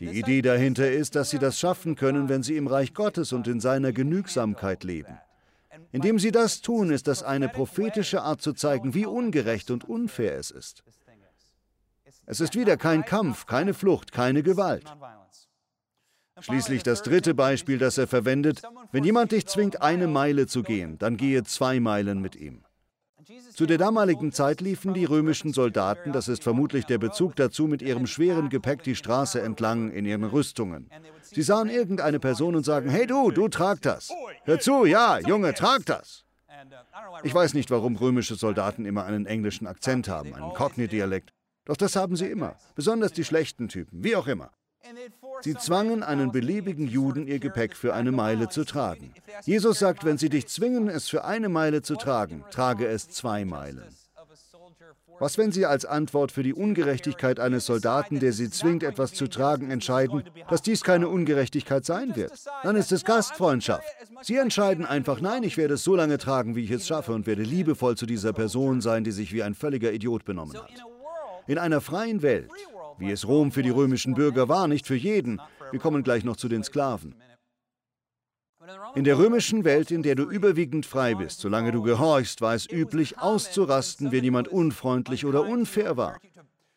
Die 0.00 0.18
Idee 0.18 0.42
dahinter 0.42 0.90
ist, 0.90 1.14
dass 1.14 1.30
sie 1.30 1.38
das 1.38 1.58
schaffen 1.58 1.94
können, 1.94 2.28
wenn 2.28 2.42
sie 2.42 2.56
im 2.56 2.66
Reich 2.66 2.94
Gottes 2.94 3.32
und 3.32 3.46
in 3.46 3.60
seiner 3.60 3.92
Genügsamkeit 3.92 4.82
leben. 4.84 5.18
Indem 5.92 6.18
sie 6.18 6.30
das 6.30 6.60
tun, 6.60 6.90
ist 6.90 7.06
das 7.06 7.22
eine 7.22 7.48
prophetische 7.48 8.22
Art 8.22 8.40
zu 8.40 8.52
zeigen, 8.52 8.94
wie 8.94 9.06
ungerecht 9.06 9.70
und 9.70 9.84
unfair 9.84 10.38
es 10.38 10.50
ist. 10.50 10.84
Es 12.26 12.40
ist 12.40 12.54
wieder 12.54 12.76
kein 12.76 13.04
Kampf, 13.04 13.46
keine 13.46 13.74
Flucht, 13.74 14.12
keine 14.12 14.42
Gewalt. 14.42 14.84
Schließlich 16.40 16.82
das 16.82 17.02
dritte 17.02 17.34
Beispiel, 17.34 17.78
das 17.78 17.98
er 17.98 18.08
verwendet, 18.08 18.62
wenn 18.90 19.04
jemand 19.04 19.32
dich 19.32 19.46
zwingt, 19.46 19.82
eine 19.82 20.08
Meile 20.08 20.46
zu 20.46 20.62
gehen, 20.62 20.98
dann 20.98 21.16
gehe 21.16 21.44
zwei 21.44 21.78
Meilen 21.78 22.20
mit 22.20 22.34
ihm. 22.34 22.64
Zu 23.54 23.66
der 23.66 23.78
damaligen 23.78 24.32
Zeit 24.32 24.60
liefen 24.60 24.94
die 24.94 25.04
römischen 25.04 25.52
Soldaten, 25.52 26.12
das 26.12 26.28
ist 26.28 26.42
vermutlich 26.42 26.84
der 26.84 26.98
Bezug 26.98 27.36
dazu, 27.36 27.66
mit 27.66 27.82
ihrem 27.82 28.06
schweren 28.06 28.48
Gepäck 28.48 28.82
die 28.82 28.96
Straße 28.96 29.40
entlang 29.40 29.90
in 29.90 30.04
ihren 30.04 30.24
Rüstungen. 30.24 30.90
Sie 31.22 31.42
sahen 31.42 31.68
irgendeine 31.68 32.20
Person 32.20 32.56
und 32.56 32.64
sagen, 32.64 32.88
hey 32.88 33.06
du, 33.06 33.30
du 33.30 33.48
trag 33.48 33.80
das. 33.82 34.10
Hör 34.44 34.60
zu, 34.60 34.84
ja, 34.84 35.18
Junge, 35.20 35.54
trag 35.54 35.86
das. 35.86 36.24
Ich 37.22 37.34
weiß 37.34 37.54
nicht, 37.54 37.70
warum 37.70 37.96
römische 37.96 38.34
Soldaten 38.34 38.84
immer 38.84 39.04
einen 39.04 39.26
englischen 39.26 39.66
Akzent 39.66 40.08
haben, 40.08 40.34
einen 40.34 40.52
Cockney-Dialekt. 40.52 41.30
Doch 41.64 41.76
das 41.76 41.96
haben 41.96 42.16
sie 42.16 42.26
immer, 42.26 42.56
besonders 42.74 43.12
die 43.12 43.24
schlechten 43.24 43.68
Typen, 43.68 44.04
wie 44.04 44.16
auch 44.16 44.26
immer. 44.26 44.50
Sie 45.40 45.54
zwangen 45.54 46.02
einen 46.02 46.32
beliebigen 46.32 46.86
Juden, 46.86 47.26
ihr 47.26 47.38
Gepäck 47.38 47.76
für 47.76 47.94
eine 47.94 48.12
Meile 48.12 48.48
zu 48.48 48.64
tragen. 48.64 49.12
Jesus 49.44 49.78
sagt, 49.78 50.04
wenn 50.04 50.18
sie 50.18 50.28
dich 50.28 50.46
zwingen, 50.48 50.88
es 50.88 51.08
für 51.08 51.24
eine 51.24 51.48
Meile 51.48 51.82
zu 51.82 51.96
tragen, 51.96 52.44
trage 52.50 52.86
es 52.86 53.08
zwei 53.08 53.44
Meilen. 53.44 53.84
Was, 55.20 55.38
wenn 55.38 55.52
Sie 55.52 55.64
als 55.64 55.84
Antwort 55.84 56.32
für 56.32 56.42
die 56.42 56.54
Ungerechtigkeit 56.54 57.38
eines 57.38 57.66
Soldaten, 57.66 58.18
der 58.18 58.32
Sie 58.32 58.50
zwingt, 58.50 58.82
etwas 58.82 59.12
zu 59.12 59.28
tragen, 59.28 59.70
entscheiden, 59.70 60.24
dass 60.48 60.60
dies 60.60 60.82
keine 60.82 61.08
Ungerechtigkeit 61.08 61.84
sein 61.84 62.16
wird? 62.16 62.32
Dann 62.62 62.76
ist 62.76 62.90
es 62.90 63.04
Gastfreundschaft. 63.04 63.84
Sie 64.22 64.36
entscheiden 64.36 64.84
einfach, 64.84 65.20
nein, 65.20 65.44
ich 65.44 65.56
werde 65.56 65.74
es 65.74 65.84
so 65.84 65.94
lange 65.94 66.18
tragen, 66.18 66.56
wie 66.56 66.64
ich 66.64 66.70
es 66.70 66.86
schaffe 66.86 67.12
und 67.12 67.26
werde 67.26 67.42
liebevoll 67.42 67.96
zu 67.96 68.06
dieser 68.06 68.32
Person 68.32 68.80
sein, 68.80 69.04
die 69.04 69.12
sich 69.12 69.32
wie 69.32 69.42
ein 69.42 69.54
völliger 69.54 69.92
Idiot 69.92 70.24
benommen 70.24 70.56
hat. 70.56 70.70
In 71.46 71.58
einer 71.58 71.80
freien 71.80 72.22
Welt 72.22 72.50
wie 72.98 73.10
es 73.10 73.26
Rom 73.26 73.52
für 73.52 73.62
die 73.62 73.70
römischen 73.70 74.14
Bürger 74.14 74.48
war, 74.48 74.68
nicht 74.68 74.86
für 74.86 74.94
jeden. 74.94 75.40
Wir 75.70 75.80
kommen 75.80 76.02
gleich 76.02 76.24
noch 76.24 76.36
zu 76.36 76.48
den 76.48 76.64
Sklaven. 76.64 77.14
In 78.94 79.04
der 79.04 79.18
römischen 79.18 79.64
Welt, 79.64 79.90
in 79.90 80.02
der 80.02 80.14
du 80.14 80.24
überwiegend 80.24 80.86
frei 80.86 81.14
bist, 81.14 81.40
solange 81.40 81.72
du 81.72 81.82
gehorchst, 81.82 82.40
war 82.40 82.54
es 82.54 82.70
üblich, 82.70 83.18
auszurasten, 83.18 84.10
wenn 84.10 84.24
jemand 84.24 84.48
unfreundlich 84.48 85.26
oder 85.26 85.42
unfair 85.42 85.96
war. 85.96 86.20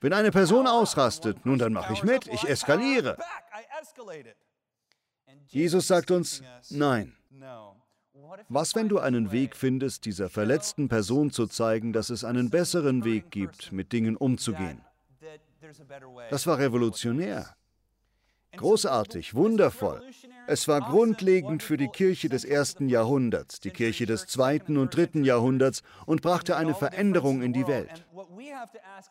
Wenn 0.02 0.14
eine 0.14 0.32
Person 0.32 0.68
ausrastet, 0.68 1.46
nun 1.46 1.58
dann 1.60 1.74
mache 1.74 1.94
ich 1.94 2.04
mit, 2.04 2.28
ich 2.28 2.48
eskaliere. 2.48 3.18
Jesus 5.48 5.88
sagt 5.88 6.12
uns, 6.12 6.44
nein. 6.70 7.16
Was, 8.50 8.76
wenn 8.76 8.90
du 8.90 9.00
einen 9.00 9.32
Weg 9.32 9.56
findest, 9.56 10.06
dieser 10.06 10.30
verletzten 10.30 10.90
Person 10.90 11.32
zu 11.32 11.48
zeigen, 11.48 11.94
dass 11.94 12.10
es 12.10 12.24
einen 12.24 12.50
besseren 12.50 13.06
Weg 13.06 13.32
gibt, 13.32 13.72
mit 13.72 13.94
Dingen 13.94 14.18
umzugehen? 14.18 14.82
Das 16.30 16.48
war 16.48 16.60
revolutionär. 16.60 17.56
Großartig, 18.56 19.36
wundervoll. 19.36 20.02
Es 20.48 20.68
war 20.68 20.82
grundlegend 20.82 21.62
für 21.62 21.78
die 21.78 21.90
Kirche 21.90 22.30
des 22.30 22.46
ersten 22.46 22.90
Jahrhunderts, 22.90 23.60
die 23.60 23.72
Kirche 23.72 24.06
des 24.06 24.26
zweiten 24.26 24.78
und 24.78 24.96
dritten 24.96 25.24
Jahrhunderts 25.24 25.84
und 26.06 26.22
brachte 26.22 26.56
eine 26.56 26.74
Veränderung 26.74 27.42
in 27.42 27.54
die 27.54 27.68
Welt. 27.68 28.06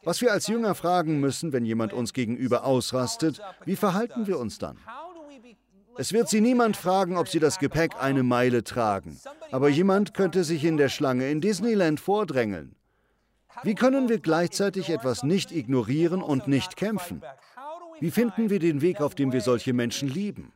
Was 0.02 0.20
wir 0.20 0.32
als 0.32 0.46
Jünger 0.48 0.74
fragen 0.74 1.20
müssen, 1.20 1.52
wenn 1.52 1.64
jemand 1.64 1.92
uns 1.92 2.12
gegenüber 2.12 2.64
ausrastet, 2.64 3.40
wie 3.64 3.76
verhalten 3.76 4.26
wir 4.26 4.38
uns 4.38 4.58
dann? 4.58 4.78
Es 5.98 6.12
wird 6.12 6.28
sie 6.28 6.40
niemand 6.40 6.76
fragen, 6.76 7.16
ob 7.16 7.28
sie 7.28 7.38
das 7.38 7.58
Gepäck 7.58 8.02
eine 8.02 8.22
Meile 8.22 8.64
tragen, 8.64 9.18
aber 9.50 9.68
jemand 9.68 10.12
könnte 10.12 10.44
sich 10.44 10.64
in 10.64 10.76
der 10.76 10.88
Schlange 10.88 11.30
in 11.30 11.40
Disneyland 11.40 12.00
vordrängeln. 12.00 12.74
Wie 13.62 13.74
können 13.74 14.08
wir 14.08 14.18
gleichzeitig 14.18 14.90
etwas 14.90 15.22
nicht 15.22 15.52
ignorieren 15.52 16.22
und 16.22 16.48
nicht 16.48 16.76
kämpfen? 16.76 17.22
Wie 17.98 18.10
finden 18.10 18.50
wir 18.50 18.58
den 18.58 18.82
Weg, 18.82 19.00
auf 19.00 19.14
dem 19.14 19.32
wir 19.32 19.40
solche 19.40 19.72
Menschen 19.72 20.08
lieben? 20.08 20.52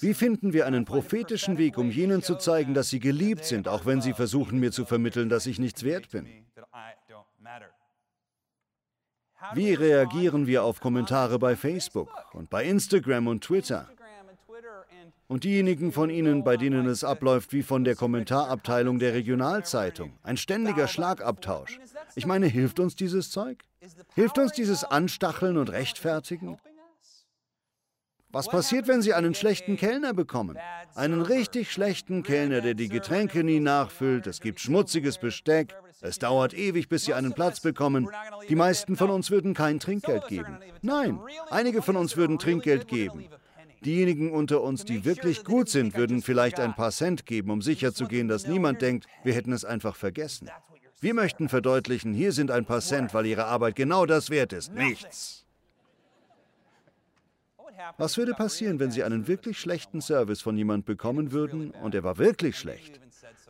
Wie 0.00 0.14
finden 0.14 0.52
wir 0.52 0.66
einen 0.66 0.84
prophetischen 0.84 1.58
Weg, 1.58 1.76
um 1.76 1.90
jenen 1.90 2.22
zu 2.22 2.36
zeigen, 2.36 2.74
dass 2.74 2.88
sie 2.88 3.00
geliebt 3.00 3.44
sind, 3.44 3.66
auch 3.66 3.84
wenn 3.86 4.00
sie 4.00 4.12
versuchen 4.12 4.60
mir 4.60 4.70
zu 4.70 4.84
vermitteln, 4.84 5.28
dass 5.28 5.46
ich 5.46 5.58
nichts 5.58 5.82
wert 5.82 6.10
bin? 6.10 6.28
Wie 9.54 9.74
reagieren 9.74 10.46
wir 10.46 10.62
auf 10.64 10.80
Kommentare 10.80 11.38
bei 11.38 11.56
Facebook 11.56 12.10
und 12.34 12.50
bei 12.50 12.64
Instagram 12.64 13.26
und 13.26 13.42
Twitter? 13.42 13.88
Und 15.30 15.44
diejenigen 15.44 15.92
von 15.92 16.10
Ihnen, 16.10 16.42
bei 16.42 16.56
denen 16.56 16.86
es 16.86 17.04
abläuft 17.04 17.52
wie 17.52 17.62
von 17.62 17.84
der 17.84 17.94
Kommentarabteilung 17.94 18.98
der 18.98 19.14
Regionalzeitung, 19.14 20.18
ein 20.24 20.36
ständiger 20.36 20.88
Schlagabtausch. 20.88 21.78
Ich 22.16 22.26
meine, 22.26 22.48
hilft 22.48 22.80
uns 22.80 22.96
dieses 22.96 23.30
Zeug? 23.30 23.62
Hilft 24.16 24.38
uns 24.38 24.50
dieses 24.50 24.82
Anstacheln 24.82 25.56
und 25.56 25.70
Rechtfertigen? 25.70 26.58
Was 28.30 28.48
passiert, 28.48 28.88
wenn 28.88 29.02
Sie 29.02 29.14
einen 29.14 29.36
schlechten 29.36 29.76
Kellner 29.76 30.14
bekommen? 30.14 30.58
Einen 30.96 31.22
richtig 31.22 31.70
schlechten 31.70 32.24
Kellner, 32.24 32.60
der 32.60 32.74
die 32.74 32.88
Getränke 32.88 33.44
nie 33.44 33.60
nachfüllt, 33.60 34.26
es 34.26 34.40
gibt 34.40 34.58
schmutziges 34.58 35.18
Besteck, 35.18 35.76
es 36.00 36.18
dauert 36.18 36.54
ewig, 36.54 36.88
bis 36.88 37.04
Sie 37.04 37.14
einen 37.14 37.34
Platz 37.34 37.60
bekommen. 37.60 38.08
Die 38.48 38.56
meisten 38.56 38.96
von 38.96 39.10
uns 39.10 39.30
würden 39.30 39.54
kein 39.54 39.78
Trinkgeld 39.78 40.26
geben. 40.26 40.58
Nein, 40.82 41.20
einige 41.50 41.82
von 41.82 41.94
uns 41.94 42.16
würden 42.16 42.40
Trinkgeld 42.40 42.88
geben. 42.88 43.28
Diejenigen 43.84 44.30
unter 44.30 44.60
uns, 44.60 44.84
die 44.84 45.04
wirklich 45.04 45.44
gut 45.44 45.68
sind, 45.68 45.96
würden 45.96 46.20
vielleicht 46.20 46.60
ein 46.60 46.74
paar 46.74 46.90
Cent 46.90 47.24
geben, 47.24 47.50
um 47.50 47.62
sicherzugehen, 47.62 48.28
dass 48.28 48.46
niemand 48.46 48.82
denkt, 48.82 49.06
wir 49.24 49.32
hätten 49.32 49.52
es 49.52 49.64
einfach 49.64 49.96
vergessen. 49.96 50.50
Wir 51.00 51.14
möchten 51.14 51.48
verdeutlichen, 51.48 52.12
hier 52.12 52.32
sind 52.32 52.50
ein 52.50 52.66
paar 52.66 52.82
Cent, 52.82 53.14
weil 53.14 53.24
Ihre 53.24 53.46
Arbeit 53.46 53.76
genau 53.76 54.04
das 54.04 54.28
wert 54.28 54.52
ist. 54.52 54.74
Nichts. 54.74 55.46
Was 57.96 58.18
würde 58.18 58.34
passieren, 58.34 58.78
wenn 58.78 58.90
Sie 58.90 59.02
einen 59.02 59.26
wirklich 59.26 59.58
schlechten 59.58 60.02
Service 60.02 60.42
von 60.42 60.58
jemand 60.58 60.84
bekommen 60.84 61.32
würden 61.32 61.70
und 61.70 61.94
er 61.94 62.04
war 62.04 62.18
wirklich 62.18 62.58
schlecht? 62.58 63.00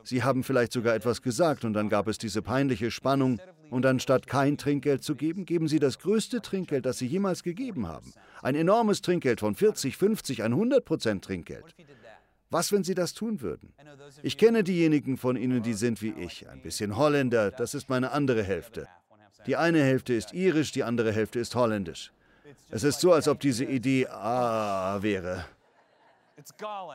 Sie 0.04 0.22
haben 0.22 0.42
vielleicht 0.42 0.72
sogar 0.72 0.94
etwas 0.94 1.22
gesagt 1.22 1.64
und 1.64 1.72
dann 1.72 1.88
gab 1.88 2.08
es 2.08 2.18
diese 2.18 2.42
peinliche 2.42 2.90
Spannung 2.90 3.40
und 3.70 3.86
anstatt 3.86 4.26
kein 4.26 4.58
Trinkgeld 4.58 5.04
zu 5.04 5.14
geben, 5.14 5.44
geben 5.46 5.68
Sie 5.68 5.78
das 5.78 5.98
größte 5.98 6.42
Trinkgeld, 6.42 6.86
das 6.86 6.98
Sie 6.98 7.06
jemals 7.06 7.42
gegeben 7.42 7.86
haben. 7.86 8.12
Ein 8.42 8.54
enormes 8.54 9.02
Trinkgeld 9.02 9.40
von 9.40 9.54
40, 9.54 9.96
50, 9.96 10.42
100 10.42 10.84
Prozent 10.84 11.24
Trinkgeld. 11.24 11.64
Was, 12.50 12.72
wenn 12.72 12.82
Sie 12.82 12.94
das 12.94 13.14
tun 13.14 13.40
würden? 13.40 13.72
Ich 14.22 14.36
kenne 14.36 14.64
diejenigen 14.64 15.16
von 15.16 15.36
Ihnen, 15.36 15.62
die 15.62 15.74
sind 15.74 16.02
wie 16.02 16.12
ich, 16.18 16.48
ein 16.48 16.62
bisschen 16.62 16.96
Holländer, 16.96 17.52
das 17.52 17.74
ist 17.74 17.88
meine 17.88 18.10
andere 18.10 18.42
Hälfte. 18.42 18.88
Die 19.46 19.56
eine 19.56 19.82
Hälfte 19.82 20.14
ist 20.14 20.34
irisch, 20.34 20.72
die 20.72 20.82
andere 20.82 21.12
Hälfte 21.12 21.38
ist 21.38 21.54
holländisch. 21.54 22.12
Es 22.70 22.82
ist 22.82 23.00
so, 23.00 23.12
als 23.12 23.28
ob 23.28 23.40
diese 23.40 23.64
Idee 23.64 24.06
ah 24.08 24.98
wäre. 25.00 25.44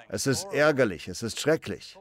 Es 0.10 0.28
ist 0.28 0.45
ärgerlich, 0.52 1.08
es 1.08 1.24
ist 1.24 1.39
schrecklich. 1.39 1.98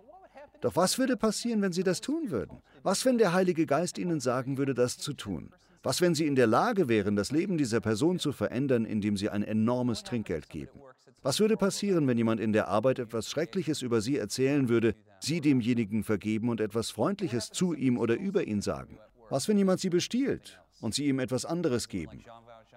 Doch 0.64 0.76
was 0.76 0.98
würde 0.98 1.18
passieren, 1.18 1.60
wenn 1.60 1.74
Sie 1.74 1.82
das 1.82 2.00
tun 2.00 2.30
würden? 2.30 2.62
Was, 2.82 3.04
wenn 3.04 3.18
der 3.18 3.34
Heilige 3.34 3.66
Geist 3.66 3.98
Ihnen 3.98 4.18
sagen 4.18 4.56
würde, 4.56 4.72
das 4.72 4.96
zu 4.96 5.12
tun? 5.12 5.50
Was, 5.82 6.00
wenn 6.00 6.14
Sie 6.14 6.26
in 6.26 6.36
der 6.36 6.46
Lage 6.46 6.88
wären, 6.88 7.16
das 7.16 7.30
Leben 7.30 7.58
dieser 7.58 7.80
Person 7.80 8.18
zu 8.18 8.32
verändern, 8.32 8.86
indem 8.86 9.18
Sie 9.18 9.28
ein 9.28 9.42
enormes 9.42 10.04
Trinkgeld 10.04 10.48
geben? 10.48 10.80
Was 11.22 11.38
würde 11.38 11.58
passieren, 11.58 12.08
wenn 12.08 12.16
jemand 12.16 12.40
in 12.40 12.54
der 12.54 12.68
Arbeit 12.68 12.98
etwas 12.98 13.28
Schreckliches 13.28 13.82
über 13.82 14.00
Sie 14.00 14.16
erzählen 14.16 14.70
würde, 14.70 14.94
Sie 15.20 15.42
demjenigen 15.42 16.02
vergeben 16.02 16.48
und 16.48 16.62
etwas 16.62 16.90
Freundliches 16.90 17.50
zu 17.50 17.74
ihm 17.74 17.98
oder 17.98 18.16
über 18.16 18.46
ihn 18.46 18.62
sagen? 18.62 18.98
Was, 19.28 19.48
wenn 19.48 19.58
jemand 19.58 19.80
Sie 19.80 19.90
bestiehlt 19.90 20.63
und 20.84 20.94
Sie 20.94 21.06
ihm 21.06 21.18
etwas 21.18 21.46
anderes 21.46 21.88
geben? 21.88 22.22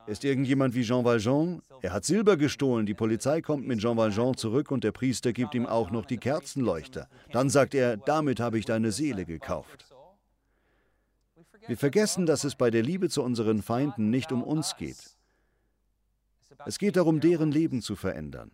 Ist 0.08 0.24
irgendjemand 0.24 0.74
wie 0.74 0.84
Jean 0.84 1.04
Valjean? 1.04 1.62
Er 1.82 1.91
hat 1.91 2.06
Silber 2.06 2.38
gestohlen, 2.38 2.86
die 2.86 2.93
Polizei 2.93 3.41
kommt 3.41 3.67
mit 3.67 3.80
Jean 3.80 3.98
Valjean 3.98 4.38
zurück 4.38 4.72
und 4.72 4.86
der 4.86 4.93
Priester 4.93 5.34
gibt 5.34 5.54
ihm 5.54 5.65
auch 5.65 5.91
noch 5.91 6.06
die 6.06 6.17
Kerzenleuchter. 6.17 7.10
Dann 7.34 7.50
sagt 7.50 7.76
er, 7.76 7.98
damit 7.98 8.39
habe 8.39 8.58
ich 8.58 8.65
deine 8.65 8.93
Seele 8.93 9.26
gekauft. 9.26 9.86
Wir 11.67 11.78
vergessen, 11.78 12.26
dass 12.26 12.46
es 12.46 12.56
bei 12.56 12.72
der 12.72 12.82
Liebe 12.82 13.10
zu 13.10 13.22
unseren 13.22 13.62
Feinden 13.62 14.10
nicht 14.10 14.32
um 14.32 14.41
uns 14.41 14.78
geht. 14.78 15.17
Es 16.65 16.80
geht 16.80 16.96
darum, 16.96 17.20
deren 17.20 17.52
Leben 17.52 17.82
zu 17.82 17.98
verändern. 17.98 18.52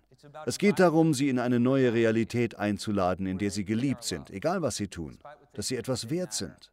Es 0.47 0.57
geht 0.57 0.79
darum, 0.79 1.13
sie 1.13 1.29
in 1.29 1.37
eine 1.37 1.59
neue 1.59 1.93
Realität 1.93 2.57
einzuladen, 2.57 3.27
in 3.27 3.37
der 3.37 3.51
sie 3.51 3.65
geliebt 3.65 4.03
sind, 4.03 4.31
egal 4.31 4.63
was 4.63 4.77
sie 4.77 4.87
tun, 4.87 5.19
dass 5.53 5.67
sie 5.67 5.75
etwas 5.75 6.09
wert 6.09 6.33
sind. 6.33 6.72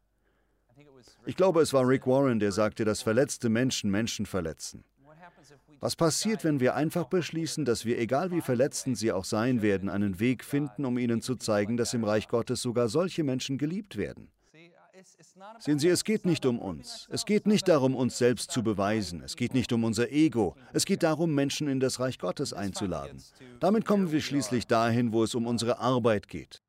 Ich 1.27 1.37
glaube, 1.37 1.61
es 1.61 1.73
war 1.73 1.87
Rick 1.87 2.07
Warren, 2.07 2.41
der 2.41 2.53
sagte, 2.53 2.85
dass 2.85 3.03
verletzte 3.03 3.49
Menschen 3.49 3.91
Menschen 3.91 4.27
verletzen. 4.27 4.85
Was 5.81 5.97
passiert, 5.97 6.45
wenn 6.45 6.61
wir 6.61 6.75
einfach 6.75 7.07
beschließen, 7.07 7.65
dass 7.65 7.87
wir, 7.87 7.99
egal 7.99 8.31
wie 8.31 8.43
verletzend 8.43 8.99
sie 8.99 9.13
auch 9.13 9.25
sein 9.25 9.63
werden, 9.63 9.89
einen 9.89 10.21
Weg 10.21 10.45
finden, 10.45 10.85
um 10.85 10.99
ihnen 10.99 11.23
zu 11.23 11.37
zeigen, 11.37 11.79
dass 11.79 11.95
im 11.95 12.05
Reich 12.05 12.29
Gottes 12.29 12.61
sogar 12.61 12.89
solche 12.89 13.25
Menschen 13.25 13.57
geliebt 13.57 13.97
werden? 13.97 14.31
Sehen 15.59 15.79
Sie, 15.79 15.89
es 15.89 16.05
geht 16.05 16.27
nicht 16.27 16.45
um 16.45 16.59
uns. 16.59 17.09
Es 17.11 17.25
geht 17.25 17.47
nicht 17.47 17.69
darum, 17.69 17.95
uns 17.95 18.19
selbst 18.19 18.51
zu 18.51 18.63
beweisen. 18.63 19.23
Es 19.23 19.37
geht 19.37 19.55
nicht 19.55 19.73
um 19.73 19.85
unser 19.85 20.11
Ego. 20.11 20.55
Es 20.75 20.85
geht 20.85 21.03
darum, 21.03 21.35
Menschen 21.35 21.69
in 21.69 21.81
das 21.81 21.99
Reich 21.99 22.19
Gottes 22.19 22.53
einzuladen. 22.53 23.23
Damit 23.59 23.87
kommen 23.87 24.13
wir 24.13 24.21
schließlich 24.21 24.67
dahin, 24.67 25.13
wo 25.13 25.25
es 25.25 25.35
um 25.35 25.47
unsere 25.47 25.79
Arbeit 25.79 26.29
geht. 26.29 26.63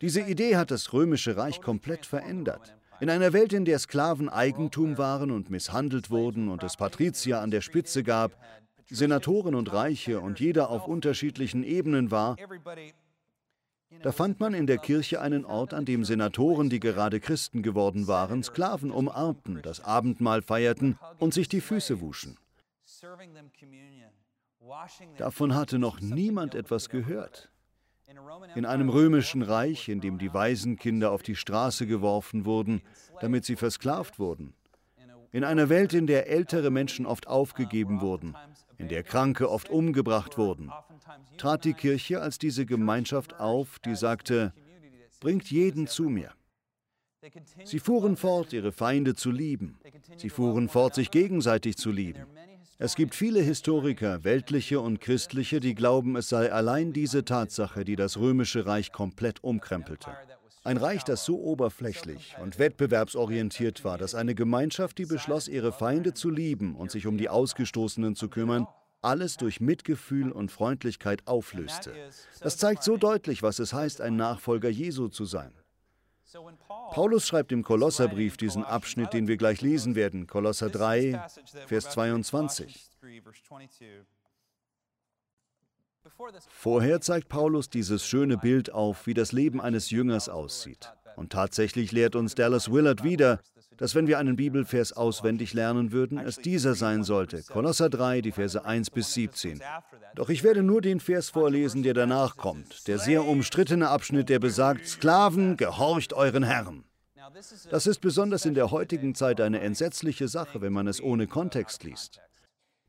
Diese 0.00 0.20
Idee 0.20 0.56
hat 0.56 0.70
das 0.70 0.92
römische 0.92 1.36
Reich 1.36 1.60
komplett 1.60 2.06
verändert. 2.06 2.76
In 3.00 3.10
einer 3.10 3.32
Welt, 3.32 3.52
in 3.52 3.64
der 3.64 3.78
Sklaven 3.78 4.28
Eigentum 4.28 4.98
waren 4.98 5.30
und 5.30 5.50
misshandelt 5.50 6.10
wurden 6.10 6.48
und 6.48 6.62
es 6.62 6.76
Patrizier 6.76 7.40
an 7.40 7.50
der 7.50 7.60
Spitze 7.60 8.02
gab, 8.02 8.36
Senatoren 8.90 9.54
und 9.54 9.72
Reiche 9.72 10.20
und 10.20 10.40
jeder 10.40 10.70
auf 10.70 10.86
unterschiedlichen 10.86 11.62
Ebenen 11.62 12.10
war, 12.10 12.36
da 14.02 14.12
fand 14.12 14.38
man 14.38 14.54
in 14.54 14.66
der 14.66 14.78
Kirche 14.78 15.20
einen 15.20 15.44
Ort, 15.44 15.74
an 15.74 15.84
dem 15.84 16.04
Senatoren, 16.04 16.68
die 16.68 16.80
gerade 16.80 17.20
Christen 17.20 17.62
geworden 17.62 18.06
waren, 18.06 18.42
Sklaven 18.42 18.90
umarmten, 18.90 19.62
das 19.62 19.80
Abendmahl 19.80 20.42
feierten 20.42 20.98
und 21.18 21.34
sich 21.34 21.48
die 21.48 21.60
Füße 21.60 22.00
wuschen. 22.00 22.36
Davon 25.16 25.54
hatte 25.54 25.78
noch 25.78 26.00
niemand 26.00 26.54
etwas 26.54 26.88
gehört. 26.88 27.50
In 28.54 28.64
einem 28.64 28.88
römischen 28.88 29.42
Reich, 29.42 29.88
in 29.88 30.00
dem 30.00 30.18
die 30.18 30.32
Waisenkinder 30.32 31.10
auf 31.10 31.22
die 31.22 31.36
Straße 31.36 31.86
geworfen 31.86 32.46
wurden, 32.46 32.80
damit 33.20 33.44
sie 33.44 33.56
versklavt 33.56 34.18
wurden. 34.18 34.54
In 35.30 35.44
einer 35.44 35.68
Welt, 35.68 35.92
in 35.92 36.06
der 36.06 36.28
ältere 36.28 36.70
Menschen 36.70 37.04
oft 37.04 37.26
aufgegeben 37.26 38.00
wurden, 38.00 38.34
in 38.78 38.88
der 38.88 39.02
Kranke 39.02 39.50
oft 39.50 39.68
umgebracht 39.68 40.38
wurden, 40.38 40.72
trat 41.36 41.64
die 41.64 41.74
Kirche 41.74 42.22
als 42.22 42.38
diese 42.38 42.64
Gemeinschaft 42.64 43.38
auf, 43.38 43.78
die 43.80 43.94
sagte, 43.94 44.54
bringt 45.20 45.50
jeden 45.50 45.86
zu 45.86 46.04
mir. 46.04 46.32
Sie 47.64 47.78
fuhren 47.78 48.16
fort, 48.16 48.52
ihre 48.52 48.72
Feinde 48.72 49.14
zu 49.14 49.30
lieben. 49.30 49.78
Sie 50.16 50.30
fuhren 50.30 50.68
fort, 50.68 50.94
sich 50.94 51.10
gegenseitig 51.10 51.76
zu 51.76 51.90
lieben. 51.90 52.26
Es 52.80 52.94
gibt 52.94 53.16
viele 53.16 53.40
Historiker, 53.40 54.22
weltliche 54.22 54.80
und 54.80 55.00
christliche, 55.00 55.58
die 55.58 55.74
glauben, 55.74 56.14
es 56.14 56.28
sei 56.28 56.52
allein 56.52 56.92
diese 56.92 57.24
Tatsache, 57.24 57.84
die 57.84 57.96
das 57.96 58.18
römische 58.18 58.66
Reich 58.66 58.92
komplett 58.92 59.42
umkrempelte. 59.42 60.12
Ein 60.62 60.76
Reich, 60.76 61.02
das 61.02 61.24
so 61.24 61.40
oberflächlich 61.40 62.36
und 62.40 62.60
wettbewerbsorientiert 62.60 63.82
war, 63.82 63.98
dass 63.98 64.14
eine 64.14 64.36
Gemeinschaft, 64.36 64.98
die 64.98 65.06
beschloss, 65.06 65.48
ihre 65.48 65.72
Feinde 65.72 66.14
zu 66.14 66.30
lieben 66.30 66.76
und 66.76 66.92
sich 66.92 67.08
um 67.08 67.18
die 67.18 67.28
Ausgestoßenen 67.28 68.14
zu 68.14 68.28
kümmern, 68.28 68.68
alles 69.02 69.36
durch 69.38 69.60
Mitgefühl 69.60 70.30
und 70.30 70.52
Freundlichkeit 70.52 71.26
auflöste. 71.26 71.92
Das 72.40 72.58
zeigt 72.58 72.84
so 72.84 72.96
deutlich, 72.96 73.42
was 73.42 73.58
es 73.58 73.72
heißt, 73.72 74.00
ein 74.00 74.14
Nachfolger 74.14 74.68
Jesu 74.68 75.08
zu 75.08 75.24
sein. 75.24 75.50
Paulus 76.90 77.26
schreibt 77.26 77.52
im 77.52 77.62
Kolosserbrief 77.62 78.36
diesen 78.36 78.64
Abschnitt, 78.64 79.12
den 79.12 79.28
wir 79.28 79.36
gleich 79.36 79.60
lesen 79.60 79.94
werden, 79.94 80.26
Kolosser 80.26 80.68
3, 80.68 81.20
Vers 81.66 81.90
22. 81.90 82.90
Vorher 86.48 87.00
zeigt 87.00 87.28
Paulus 87.28 87.70
dieses 87.70 88.04
schöne 88.04 88.36
Bild 88.38 88.72
auf, 88.72 89.06
wie 89.06 89.14
das 89.14 89.32
Leben 89.32 89.60
eines 89.60 89.90
Jüngers 89.90 90.28
aussieht. 90.28 90.92
Und 91.16 91.32
tatsächlich 91.32 91.92
lehrt 91.92 92.16
uns 92.16 92.34
Dallas 92.34 92.70
Willard 92.70 93.04
wieder, 93.04 93.40
dass 93.78 93.94
wenn 93.94 94.06
wir 94.06 94.18
einen 94.18 94.36
Bibelvers 94.36 94.92
auswendig 94.92 95.54
lernen 95.54 95.92
würden, 95.92 96.18
es 96.18 96.36
dieser 96.36 96.74
sein 96.74 97.04
sollte. 97.04 97.42
Kolosser 97.44 97.88
3, 97.88 98.20
die 98.20 98.32
Verse 98.32 98.62
1 98.62 98.90
bis 98.90 99.14
17. 99.14 99.62
Doch 100.14 100.28
ich 100.28 100.42
werde 100.42 100.62
nur 100.62 100.82
den 100.82 101.00
Vers 101.00 101.30
vorlesen, 101.30 101.82
der 101.82 101.94
danach 101.94 102.36
kommt. 102.36 102.86
Der 102.88 102.98
sehr 102.98 103.24
umstrittene 103.24 103.88
Abschnitt, 103.88 104.28
der 104.28 104.40
besagt, 104.40 104.86
Sklaven, 104.86 105.56
gehorcht 105.56 106.12
euren 106.12 106.42
Herren. 106.42 106.84
Das 107.70 107.86
ist 107.86 108.00
besonders 108.00 108.44
in 108.44 108.54
der 108.54 108.70
heutigen 108.70 109.14
Zeit 109.14 109.40
eine 109.40 109.60
entsetzliche 109.60 110.28
Sache, 110.28 110.60
wenn 110.60 110.72
man 110.72 110.88
es 110.88 111.00
ohne 111.00 111.26
Kontext 111.26 111.84
liest. 111.84 112.20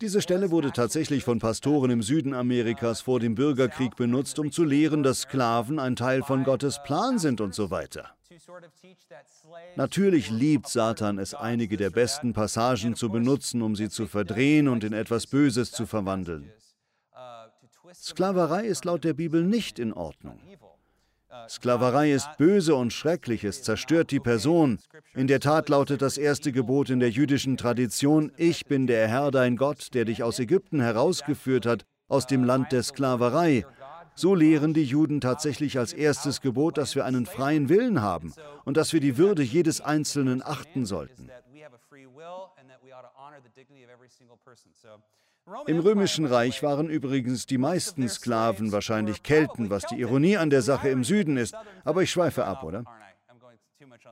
Diese 0.01 0.21
Stelle 0.21 0.49
wurde 0.49 0.71
tatsächlich 0.71 1.25
von 1.25 1.39
Pastoren 1.39 1.91
im 1.91 2.01
Süden 2.01 2.33
Amerikas 2.33 3.01
vor 3.01 3.19
dem 3.19 3.35
Bürgerkrieg 3.35 3.97
benutzt, 3.97 4.39
um 4.39 4.49
zu 4.49 4.63
lehren, 4.63 5.03
dass 5.03 5.21
Sklaven 5.21 5.77
ein 5.77 5.97
Teil 5.97 6.23
von 6.23 6.45
Gottes 6.45 6.81
Plan 6.83 7.19
sind 7.19 7.41
und 7.41 7.53
so 7.53 7.69
weiter. 7.69 8.15
Natürlich 9.75 10.29
liebt 10.29 10.67
Satan 10.67 11.17
es, 11.17 11.33
einige 11.33 11.77
der 11.77 11.89
besten 11.89 12.33
Passagen 12.33 12.95
zu 12.95 13.09
benutzen, 13.09 13.61
um 13.61 13.75
sie 13.75 13.89
zu 13.89 14.05
verdrehen 14.05 14.67
und 14.67 14.83
in 14.83 14.93
etwas 14.93 15.25
Böses 15.25 15.71
zu 15.71 15.87
verwandeln. 15.87 16.51
Sklaverei 17.93 18.65
ist 18.65 18.85
laut 18.85 19.03
der 19.03 19.13
Bibel 19.13 19.43
nicht 19.43 19.79
in 19.79 19.93
Ordnung. 19.93 20.39
Sklaverei 21.47 22.11
ist 22.11 22.37
böse 22.37 22.75
und 22.75 22.93
schrecklich, 22.93 23.43
es 23.43 23.63
zerstört 23.63 24.11
die 24.11 24.19
Person. 24.19 24.79
In 25.15 25.27
der 25.27 25.39
Tat 25.39 25.69
lautet 25.69 26.01
das 26.01 26.17
erste 26.17 26.51
Gebot 26.51 26.89
in 26.89 26.99
der 26.99 27.09
jüdischen 27.09 27.57
Tradition, 27.57 28.31
ich 28.37 28.65
bin 28.65 28.87
der 28.87 29.07
Herr 29.07 29.31
dein 29.31 29.55
Gott, 29.55 29.93
der 29.93 30.05
dich 30.05 30.21
aus 30.21 30.39
Ägypten 30.39 30.81
herausgeführt 30.81 31.65
hat, 31.65 31.85
aus 32.07 32.27
dem 32.27 32.43
Land 32.43 32.71
der 32.71 32.83
Sklaverei. 32.83 33.65
So 34.19 34.35
lehren 34.35 34.73
die 34.73 34.83
Juden 34.83 35.21
tatsächlich 35.21 35.79
als 35.79 35.93
erstes 35.93 36.41
Gebot, 36.41 36.77
dass 36.77 36.93
wir 36.93 37.05
einen 37.05 37.25
freien 37.25 37.69
Willen 37.69 38.01
haben 38.01 38.33
und 38.65 38.75
dass 38.75 38.91
wir 38.91 38.99
die 38.99 39.17
Würde 39.17 39.43
jedes 39.43 39.79
Einzelnen 39.79 40.43
achten 40.43 40.85
sollten. 40.85 41.29
Im 45.67 45.79
römischen 45.79 46.25
Reich 46.25 46.61
waren 46.61 46.89
übrigens 46.89 47.45
die 47.45 47.57
meisten 47.57 48.09
Sklaven 48.09 48.73
wahrscheinlich 48.73 49.23
Kelten, 49.23 49.69
was 49.69 49.85
die 49.85 50.01
Ironie 50.01 50.35
an 50.35 50.49
der 50.49 50.63
Sache 50.63 50.89
im 50.89 51.05
Süden 51.05 51.37
ist. 51.37 51.55
Aber 51.85 52.03
ich 52.03 52.11
schweife 52.11 52.43
ab, 52.43 52.65
oder? 52.65 52.83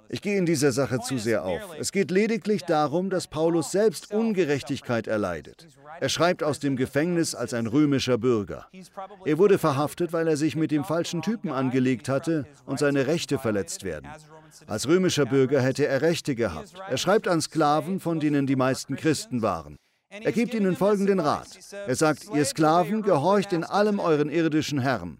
Ich 0.09 0.21
gehe 0.21 0.37
in 0.37 0.45
dieser 0.45 0.71
Sache 0.71 0.99
zu 0.99 1.17
sehr 1.17 1.43
auf. 1.43 1.61
Es 1.79 1.91
geht 1.91 2.11
lediglich 2.11 2.63
darum, 2.63 3.09
dass 3.09 3.27
Paulus 3.27 3.71
selbst 3.71 4.11
Ungerechtigkeit 4.11 5.07
erleidet. 5.07 5.67
Er 5.99 6.09
schreibt 6.09 6.43
aus 6.43 6.59
dem 6.59 6.75
Gefängnis 6.75 7.35
als 7.35 7.53
ein 7.53 7.67
römischer 7.67 8.17
Bürger. 8.17 8.67
Er 9.25 9.37
wurde 9.37 9.57
verhaftet, 9.57 10.13
weil 10.13 10.27
er 10.27 10.37
sich 10.37 10.55
mit 10.55 10.71
dem 10.71 10.83
falschen 10.83 11.21
Typen 11.21 11.51
angelegt 11.51 12.07
hatte 12.07 12.45
und 12.65 12.79
seine 12.79 13.07
Rechte 13.07 13.37
verletzt 13.37 13.83
werden. 13.83 14.07
Als 14.65 14.87
römischer 14.87 15.25
Bürger 15.25 15.61
hätte 15.61 15.85
er 15.85 16.01
Rechte 16.01 16.35
gehabt. 16.35 16.73
Er 16.89 16.97
schreibt 16.97 17.27
an 17.27 17.41
Sklaven, 17.41 17.99
von 17.99 18.19
denen 18.19 18.47
die 18.47 18.55
meisten 18.55 18.95
Christen 18.95 19.41
waren. 19.41 19.77
Er 20.09 20.31
gibt 20.31 20.53
ihnen 20.53 20.75
folgenden 20.77 21.19
Rat. 21.19 21.47
Er 21.85 21.95
sagt, 21.95 22.27
ihr 22.33 22.45
Sklaven, 22.45 23.01
gehorcht 23.01 23.51
in 23.51 23.63
allem 23.65 23.99
euren 23.99 24.29
irdischen 24.29 24.79
Herren. 24.79 25.19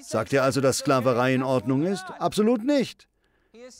Sagt 0.00 0.32
er 0.32 0.44
also, 0.44 0.60
dass 0.60 0.78
Sklaverei 0.78 1.34
in 1.34 1.42
Ordnung 1.42 1.82
ist? 1.82 2.04
Absolut 2.20 2.64
nicht. 2.64 3.08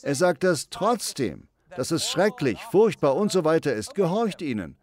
Er 0.01 0.15
sagt 0.15 0.43
das 0.43 0.69
trotzdem, 0.69 1.47
dass 1.75 1.91
es 1.91 2.09
schrecklich, 2.09 2.59
furchtbar 2.71 3.15
und 3.15 3.31
so 3.31 3.43
weiter 3.43 3.73
ist. 3.73 3.95
Gehorcht 3.95 4.41
ihnen. 4.41 4.77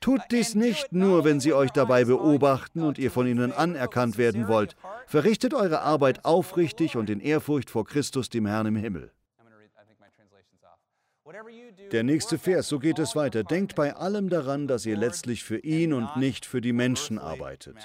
Tut 0.00 0.20
dies 0.30 0.54
nicht 0.54 0.92
nur, 0.92 1.24
wenn 1.24 1.40
sie 1.40 1.54
euch 1.54 1.70
dabei 1.70 2.04
beobachten 2.04 2.82
und 2.82 2.98
ihr 2.98 3.10
von 3.10 3.26
ihnen 3.26 3.52
anerkannt 3.52 4.18
werden 4.18 4.48
wollt. 4.48 4.76
Verrichtet 5.06 5.54
eure 5.54 5.80
Arbeit 5.80 6.26
aufrichtig 6.26 6.96
und 6.96 7.08
in 7.08 7.20
Ehrfurcht 7.20 7.70
vor 7.70 7.86
Christus, 7.86 8.28
dem 8.28 8.44
Herrn 8.44 8.66
im 8.66 8.76
Himmel. 8.76 9.10
Der 11.90 12.02
nächste 12.02 12.38
Vers, 12.38 12.68
so 12.68 12.78
geht 12.78 12.98
es 12.98 13.16
weiter. 13.16 13.44
Denkt 13.44 13.74
bei 13.74 13.94
allem 13.94 14.28
daran, 14.28 14.66
dass 14.68 14.84
ihr 14.84 14.96
letztlich 14.96 15.42
für 15.42 15.58
ihn 15.58 15.92
und 15.92 16.16
nicht 16.16 16.44
für 16.44 16.60
die 16.60 16.72
Menschen 16.72 17.18
arbeitet. 17.18 17.76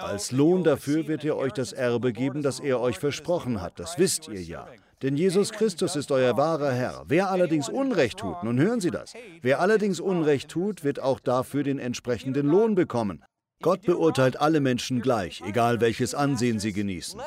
Als 0.00 0.32
Lohn 0.32 0.64
dafür 0.64 1.06
wird 1.06 1.24
er 1.24 1.36
euch 1.36 1.52
das 1.52 1.72
Erbe 1.72 2.12
geben, 2.12 2.42
das 2.42 2.60
er 2.60 2.80
euch 2.80 2.98
versprochen 2.98 3.60
hat. 3.60 3.78
Das 3.78 3.98
wisst 3.98 4.28
ihr 4.28 4.42
ja. 4.42 4.66
Denn 5.02 5.16
Jesus 5.16 5.52
Christus 5.52 5.94
ist 5.96 6.10
euer 6.10 6.36
wahrer 6.36 6.72
Herr. 6.72 7.04
Wer 7.06 7.30
allerdings 7.30 7.68
Unrecht 7.68 8.18
tut, 8.18 8.42
nun 8.42 8.58
hören 8.58 8.80
Sie 8.80 8.90
das, 8.90 9.14
wer 9.42 9.60
allerdings 9.60 10.00
Unrecht 10.00 10.50
tut, 10.50 10.82
wird 10.82 10.98
auch 10.98 11.20
dafür 11.20 11.62
den 11.62 11.78
entsprechenden 11.78 12.48
Lohn 12.48 12.74
bekommen. 12.74 13.22
Gott 13.60 13.82
beurteilt 13.82 14.40
alle 14.40 14.60
Menschen 14.60 15.00
gleich, 15.02 15.42
egal 15.44 15.80
welches 15.80 16.14
Ansehen 16.14 16.60
sie 16.60 16.72
genießen. 16.72 17.20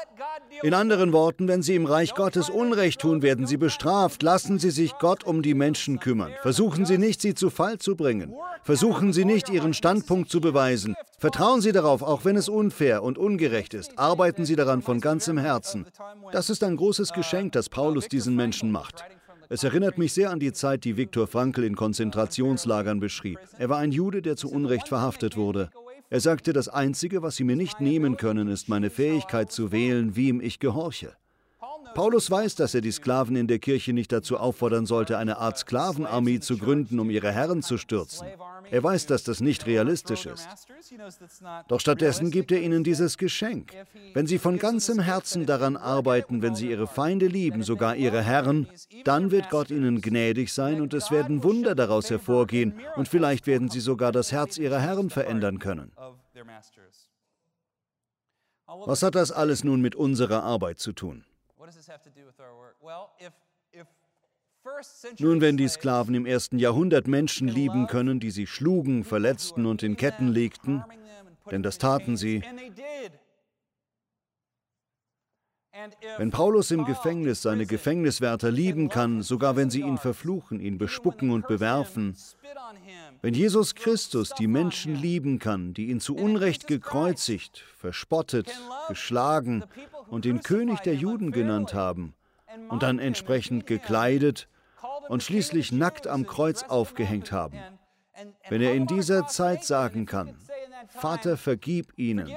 In 0.64 0.74
anderen 0.74 1.12
Worten, 1.12 1.48
wenn 1.48 1.64
sie 1.64 1.76
im 1.76 1.86
Reich 1.86 2.14
Gottes 2.14 2.50
Unrecht 2.50 3.02
tun, 3.02 3.22
werden 3.22 3.48
sie 3.48 3.58
bestraft. 3.58 4.22
Lassen 4.22 4.60
Sie 4.60 4.70
sich 4.70 4.94
Gott 5.00 5.24
um 5.24 5.42
die 5.42 5.54
Menschen 5.54 6.00
kümmern. 6.00 6.32
Versuchen 6.42 6.86
Sie 6.86 6.98
nicht, 6.98 7.22
sie 7.22 7.34
zu 7.34 7.50
Fall 7.50 7.80
zu 7.80 7.96
bringen. 7.96 8.34
Versuchen 8.64 9.12
Sie 9.12 9.26
nicht, 9.26 9.50
Ihren 9.50 9.74
Standpunkt 9.74 10.30
zu 10.30 10.40
beweisen. 10.40 10.96
Vertrauen 11.18 11.62
Sie 11.62 11.72
darauf, 11.72 12.04
auch 12.04 12.26
wenn 12.26 12.36
es 12.36 12.48
unfair 12.48 13.02
und 13.02 13.18
ungerecht 13.18 13.74
ist. 13.74 13.98
Arbeiten 13.98 14.46
Sie 14.46 14.56
daran 14.56 14.82
von 14.82 15.00
ganzem 15.00 15.38
Herzen. 15.38 15.88
Das 16.32 16.50
ist 16.50 16.64
ein 16.64 16.78
großes 16.78 17.14
Geschenk, 17.14 17.54
das 17.54 17.70
Paulus 17.70 18.08
diesen 18.08 18.36
Menschen 18.36 18.72
macht. 18.72 19.04
Es 19.50 19.64
erinnert 19.64 19.98
mich 19.98 20.14
sehr 20.14 20.30
an 20.30 20.40
die 20.40 20.54
Zeit, 20.54 20.84
die 20.86 20.96
Viktor 20.96 21.28
Frankl 21.28 21.64
in 21.64 21.76
Konzentrationslagern 21.76 23.00
beschrieb. 23.00 23.40
Er 23.58 23.70
war 23.70 23.80
ein 23.80 23.92
Jude, 23.92 24.22
der 24.22 24.38
zu 24.38 24.50
Unrecht 24.50 24.88
verhaftet 24.88 25.36
wurde. 25.36 25.70
Er 26.12 26.20
sagte, 26.20 26.52
das 26.52 26.68
Einzige, 26.68 27.22
was 27.22 27.38
Sie 27.38 27.46
mir 27.46 27.56
nicht 27.56 27.80
nehmen 27.80 28.18
können, 28.18 28.50
ist 28.50 28.68
meine 28.68 28.90
Fähigkeit 28.90 29.50
zu 29.50 29.72
wählen, 29.72 30.14
wem 30.18 30.42
ich 30.42 30.60
gehorche. 30.60 31.16
Paulus 31.94 32.32
weiß, 32.32 32.56
dass 32.56 32.74
er 32.74 32.82
die 32.82 32.92
Sklaven 32.92 33.36
in 33.36 33.48
der 33.48 33.60
Kirche 33.60 33.94
nicht 33.94 34.12
dazu 34.12 34.38
auffordern 34.38 34.86
sollte, 34.86 35.18
eine 35.18 35.38
Art 35.38 35.58
Sklavenarmee 35.58 36.40
zu 36.40 36.58
gründen, 36.58 37.00
um 37.00 37.10
ihre 37.10 37.32
Herren 37.32 37.62
zu 37.62 37.78
stürzen. 37.78 38.28
Er 38.70 38.84
weiß, 38.84 39.06
dass 39.08 39.24
das 39.24 39.42
nicht 39.42 39.66
realistisch 39.66 40.26
ist. 40.26 40.48
Doch 41.68 41.80
stattdessen 41.80 42.32
gibt 42.32 42.52
er 42.52 42.62
ihnen 42.62 42.84
dieses 42.84 43.18
Geschenk. 43.18 43.74
Wenn 44.14 44.28
sie 44.28 44.38
von 44.38 44.58
ganzem 44.58 45.00
Herzen 45.00 45.46
daran 45.46 45.76
arbeiten, 45.76 46.42
wenn 46.42 46.56
sie 46.56 46.70
ihre 46.70 46.88
Feinde 46.88 47.28
lieben, 47.28 47.64
sogar 47.64 47.96
ihre 47.96 48.22
Herren, 48.22 48.68
dann 49.04 49.32
wird 49.32 49.50
Gott 49.50 49.72
ihnen 49.72 50.02
gnädig 50.02 50.54
sein 50.54 50.82
und 50.82 50.94
es 50.94 51.12
werden 51.12 51.44
Wunder 51.44 51.76
daraus 51.76 52.10
hervorgehen 52.10 52.80
und 52.96 53.08
vielleicht 53.08 53.48
werden 53.48 53.70
sie 53.70 53.82
sogar 53.82 54.12
das 54.12 54.32
Herz 54.32 54.58
ihrer 54.58 54.80
Herren 54.80 55.10
verändern 55.10 55.60
können. 55.60 55.92
Was 58.86 59.04
hat 59.04 59.16
das 59.16 59.32
alles 59.32 59.66
nun 59.66 59.82
mit 59.82 59.96
unserer 59.96 60.44
Arbeit 60.44 60.80
zu 60.80 60.94
tun? 60.94 61.26
Nun, 65.18 65.42
wenn 65.42 65.58
die 65.58 65.68
Sklaven 65.68 66.14
im 66.14 66.26
ersten 66.26 66.60
Jahrhundert 66.60 67.08
Menschen 67.08 67.48
lieben 67.48 67.88
können, 67.88 68.20
die 68.20 68.32
sie 68.32 68.46
schlugen, 68.46 69.04
verletzten 69.04 69.66
und 69.66 69.82
in 69.82 69.98
Ketten 69.98 70.28
legten, 70.28 70.84
denn 71.50 71.64
das 71.64 71.78
taten 71.80 72.16
sie, 72.16 72.44
wenn 76.18 76.32
Paulus 76.32 76.70
im 76.72 76.86
Gefängnis 76.86 77.42
seine 77.42 77.66
Gefängniswärter 77.66 78.52
lieben 78.52 78.90
kann, 78.90 79.22
sogar 79.22 79.56
wenn 79.56 79.70
sie 79.70 79.82
ihn 79.82 79.98
verfluchen, 79.98 80.60
ihn 80.60 80.78
bespucken 80.78 81.32
und 81.32 81.48
bewerfen, 81.48 82.16
wenn 83.22 83.34
Jesus 83.34 83.74
Christus 83.74 84.32
die 84.38 84.48
Menschen 84.48 84.96
lieben 84.96 85.40
kann, 85.40 85.74
die 85.74 85.88
ihn 85.88 86.00
zu 86.00 86.16
Unrecht 86.16 86.68
gekreuzigt, 86.68 87.64
verspottet, 87.78 88.52
geschlagen 88.90 89.64
und 90.12 90.26
den 90.26 90.44
König 90.44 90.82
der 90.82 90.94
Juden 90.94 91.32
genannt 91.32 91.74
haben 91.74 92.14
und 92.70 92.84
dann 92.84 93.00
entsprechend 93.00 93.66
gekleidet 93.66 94.48
und 95.10 95.24
schließlich 95.24 95.72
nackt 95.72 96.06
am 96.06 96.28
Kreuz 96.28 96.64
aufgehängt 96.64 97.32
haben, 97.32 97.58
wenn 98.50 98.62
er 98.62 98.74
in 98.74 98.86
dieser 98.86 99.26
Zeit 99.28 99.64
sagen 99.64 100.06
kann, 100.06 100.36
Vater, 100.90 101.38
vergib 101.38 101.98
ihnen, 101.98 102.30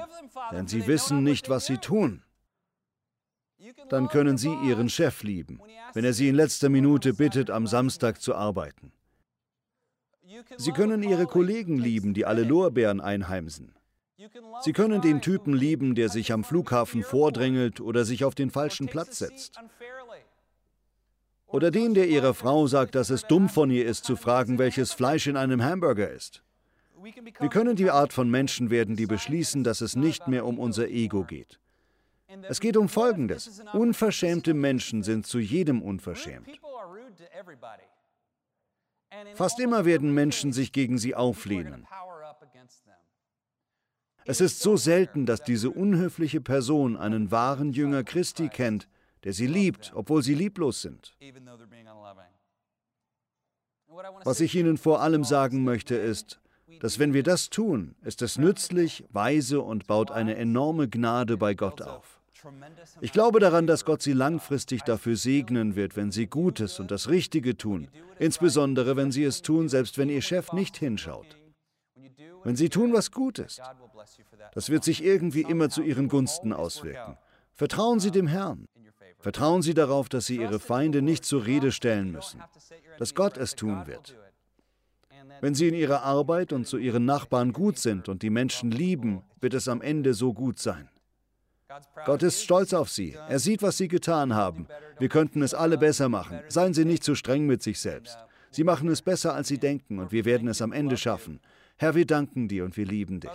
denn 0.51 0.67
sie 0.67 0.87
wissen 0.87 1.23
nicht, 1.23 1.49
was 1.49 1.65
sie 1.65 1.77
tun, 1.77 2.23
dann 3.89 4.09
können 4.09 4.37
Sie 4.37 4.53
Ihren 4.63 4.89
Chef 4.89 5.23
lieben, 5.23 5.59
wenn 5.93 6.05
er 6.05 6.13
Sie 6.13 6.27
in 6.27 6.35
letzter 6.35 6.69
Minute 6.69 7.13
bittet, 7.13 7.49
am 7.49 7.65
Samstag 7.65 8.21
zu 8.21 8.35
arbeiten. 8.35 8.91
Sie 10.57 10.71
können 10.71 11.01
Ihre 11.01 11.25
Kollegen 11.25 11.77
lieben, 11.77 12.13
die 12.13 12.25
alle 12.25 12.43
Lorbeeren 12.43 13.01
einheimsen. 13.01 13.73
Sie 14.61 14.73
können 14.73 15.01
den 15.01 15.21
Typen 15.21 15.53
lieben, 15.53 15.95
der 15.95 16.09
sich 16.09 16.31
am 16.31 16.43
Flughafen 16.43 17.03
vordrängelt 17.03 17.81
oder 17.81 18.05
sich 18.05 18.23
auf 18.23 18.35
den 18.35 18.49
falschen 18.49 18.87
Platz 18.87 19.19
setzt. 19.19 19.59
Oder 21.47 21.71
den, 21.71 21.93
der 21.93 22.07
Ihrer 22.07 22.33
Frau 22.33 22.67
sagt, 22.67 22.95
dass 22.95 23.09
es 23.09 23.23
dumm 23.23 23.49
von 23.49 23.69
ihr 23.69 23.85
ist, 23.85 24.03
zu 24.03 24.15
fragen, 24.15 24.57
welches 24.57 24.93
Fleisch 24.93 25.27
in 25.27 25.37
einem 25.37 25.63
Hamburger 25.63 26.09
ist. 26.09 26.43
Wir 27.39 27.49
können 27.49 27.75
die 27.75 27.91
Art 27.91 28.13
von 28.13 28.29
Menschen 28.29 28.69
werden, 28.69 28.95
die 28.95 29.05
beschließen, 29.05 29.63
dass 29.63 29.81
es 29.81 29.95
nicht 29.95 30.27
mehr 30.27 30.45
um 30.45 30.59
unser 30.59 30.87
Ego 30.87 31.23
geht. 31.23 31.59
Es 32.49 32.59
geht 32.59 32.77
um 32.77 32.89
Folgendes. 32.89 33.61
Unverschämte 33.73 34.53
Menschen 34.53 35.03
sind 35.03 35.27
zu 35.27 35.39
jedem 35.39 35.81
unverschämt. 35.81 36.47
Fast 39.35 39.59
immer 39.59 39.85
werden 39.85 40.13
Menschen 40.13 40.51
sich 40.51 40.71
gegen 40.71 40.97
sie 40.97 41.15
auflehnen. 41.15 41.87
Es 44.27 44.41
ist 44.41 44.59
so 44.59 44.75
selten, 44.75 45.27
dass 45.27 45.43
diese 45.43 45.69
unhöfliche 45.69 46.41
Person 46.41 46.97
einen 46.97 47.29
wahren 47.29 47.71
Jünger 47.71 48.03
Christi 48.03 48.49
kennt, 48.49 48.87
der 49.23 49.33
sie 49.33 49.45
liebt, 49.45 49.91
obwohl 49.93 50.23
sie 50.23 50.33
lieblos 50.33 50.81
sind. 50.81 51.15
Was 54.23 54.39
ich 54.39 54.55
Ihnen 54.55 54.77
vor 54.77 55.01
allem 55.01 55.23
sagen 55.23 55.63
möchte, 55.63 55.95
ist, 55.95 56.39
dass 56.79 56.97
wenn 56.97 57.13
wir 57.13 57.21
das 57.21 57.51
tun, 57.51 57.95
ist 58.01 58.23
es 58.23 58.37
nützlich, 58.39 59.05
weise 59.11 59.61
und 59.61 59.85
baut 59.85 60.11
eine 60.11 60.35
enorme 60.35 60.89
Gnade 60.89 61.37
bei 61.37 61.53
Gott 61.53 61.83
auf. 61.83 62.19
Ich 63.01 63.11
glaube 63.11 63.39
daran, 63.39 63.67
dass 63.67 63.85
Gott 63.85 64.01
sie 64.01 64.13
langfristig 64.13 64.81
dafür 64.81 65.15
segnen 65.15 65.75
wird, 65.75 65.95
wenn 65.95 66.11
sie 66.11 66.27
Gutes 66.27 66.79
und 66.79 66.91
das 66.91 67.09
Richtige 67.09 67.57
tun, 67.57 67.87
insbesondere 68.19 68.95
wenn 68.95 69.11
sie 69.11 69.23
es 69.23 69.43
tun, 69.43 69.69
selbst 69.69 69.97
wenn 69.97 70.09
ihr 70.09 70.21
Chef 70.21 70.51
nicht 70.51 70.77
hinschaut. 70.77 71.37
Wenn 72.45 72.55
Sie 72.55 72.69
tun, 72.69 72.93
was 72.93 73.09
gut 73.09 73.39
ist, 73.39 73.59
das 74.53 74.69
wird 74.69 74.83
sich 74.83 75.03
irgendwie 75.03 75.41
immer 75.41 75.69
zu 75.69 75.81
Ihren 75.81 76.07
Gunsten 76.07 76.53
auswirken. 76.53 77.17
Vertrauen 77.53 77.99
Sie 77.99 78.11
dem 78.11 78.27
Herrn. 78.27 78.67
Vertrauen 79.19 79.61
Sie 79.61 79.73
darauf, 79.73 80.09
dass 80.09 80.25
Sie 80.25 80.37
Ihre 80.37 80.59
Feinde 80.59 81.01
nicht 81.01 81.25
zur 81.25 81.45
Rede 81.45 81.71
stellen 81.71 82.11
müssen, 82.11 82.41
dass 82.99 83.15
Gott 83.15 83.37
es 83.37 83.55
tun 83.55 83.87
wird. 83.87 84.15
Wenn 85.41 85.55
Sie 85.55 85.67
in 85.67 85.73
Ihrer 85.73 86.03
Arbeit 86.03 86.53
und 86.53 86.67
zu 86.67 86.77
Ihren 86.77 87.05
Nachbarn 87.05 87.53
gut 87.53 87.77
sind 87.77 88.07
und 88.07 88.21
die 88.21 88.29
Menschen 88.29 88.71
lieben, 88.71 89.23
wird 89.41 89.53
es 89.53 89.67
am 89.67 89.81
Ende 89.81 90.13
so 90.13 90.33
gut 90.33 90.59
sein. 90.59 90.89
Gott 92.05 92.23
ist 92.23 92.41
stolz 92.43 92.73
auf 92.73 92.89
Sie. 92.89 93.17
Er 93.27 93.39
sieht, 93.39 93.61
was 93.61 93.77
Sie 93.77 93.87
getan 93.87 94.33
haben. 94.35 94.67
Wir 94.99 95.09
könnten 95.09 95.41
es 95.41 95.53
alle 95.53 95.77
besser 95.77 96.09
machen. 96.09 96.39
Seien 96.47 96.73
Sie 96.73 96.85
nicht 96.85 97.03
zu 97.03 97.15
streng 97.15 97.45
mit 97.45 97.63
sich 97.63 97.79
selbst. 97.79 98.17
Sie 98.51 98.63
machen 98.63 98.87
es 98.87 99.01
besser, 99.01 99.33
als 99.33 99.47
Sie 99.47 99.57
denken, 99.57 99.99
und 99.99 100.11
wir 100.11 100.23
werden 100.23 100.47
es 100.47 100.61
am 100.61 100.71
Ende 100.71 100.97
schaffen. 100.97 101.41
Herr, 101.77 101.93
wir 101.93 102.05
danken 102.05 102.47
dir 102.47 102.63
und 102.63 102.77
wir 102.77 102.85
lieben 102.85 103.19
dich. 103.19 103.31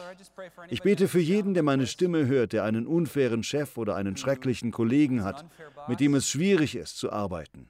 Ich 0.68 0.82
bete 0.82 1.08
für 1.08 1.20
jeden, 1.20 1.52
der 1.52 1.62
meine 1.62 1.86
Stimme 1.86 2.26
hört, 2.26 2.52
der 2.52 2.64
einen 2.64 2.86
unfairen 2.86 3.42
Chef 3.42 3.76
oder 3.76 3.96
einen 3.96 4.16
schrecklichen 4.16 4.70
Kollegen 4.70 5.24
hat, 5.24 5.44
mit 5.88 6.00
dem 6.00 6.14
es 6.14 6.28
schwierig 6.28 6.74
ist 6.74 6.96
zu 6.96 7.12
arbeiten. 7.12 7.68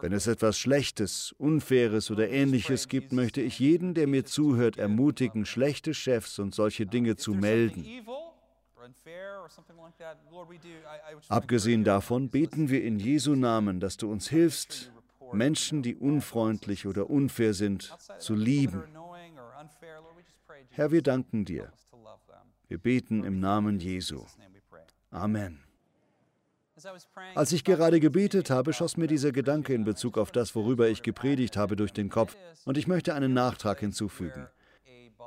Wenn 0.00 0.12
es 0.12 0.26
etwas 0.26 0.58
Schlechtes, 0.58 1.34
Unfaires 1.38 2.10
oder 2.10 2.28
Ähnliches 2.28 2.88
gibt, 2.88 3.12
möchte 3.12 3.40
ich 3.40 3.58
jeden, 3.58 3.94
der 3.94 4.06
mir 4.06 4.24
zuhört, 4.24 4.76
ermutigen, 4.76 5.46
schlechte 5.46 5.94
Chefs 5.94 6.38
und 6.38 6.54
solche 6.54 6.86
Dinge 6.86 7.16
zu 7.16 7.32
melden. 7.32 7.86
Abgesehen 11.28 11.84
davon 11.84 12.28
beten 12.28 12.68
wir 12.68 12.82
in 12.84 12.98
Jesu 12.98 13.34
Namen, 13.34 13.80
dass 13.80 13.96
du 13.96 14.10
uns 14.10 14.28
hilfst, 14.28 14.92
Menschen, 15.32 15.82
die 15.82 15.94
unfreundlich 15.94 16.86
oder 16.86 17.10
unfair 17.10 17.54
sind, 17.54 17.94
zu 18.18 18.34
lieben. 18.34 18.82
Herr, 20.70 20.90
wir 20.90 21.02
danken 21.02 21.44
dir. 21.44 21.72
Wir 22.68 22.78
beten 22.78 23.24
im 23.24 23.40
Namen 23.40 23.78
Jesu. 23.78 24.24
Amen. 25.10 25.60
Als 27.34 27.52
ich 27.52 27.64
gerade 27.64 28.00
gebetet 28.00 28.50
habe, 28.50 28.72
schoss 28.72 28.96
mir 28.96 29.06
dieser 29.06 29.32
Gedanke 29.32 29.72
in 29.72 29.84
Bezug 29.84 30.18
auf 30.18 30.30
das, 30.30 30.54
worüber 30.54 30.88
ich 30.88 31.02
gepredigt 31.02 31.56
habe, 31.56 31.74
durch 31.74 31.92
den 31.92 32.10
Kopf, 32.10 32.36
und 32.64 32.76
ich 32.76 32.86
möchte 32.86 33.14
einen 33.14 33.32
Nachtrag 33.32 33.80
hinzufügen. 33.80 34.48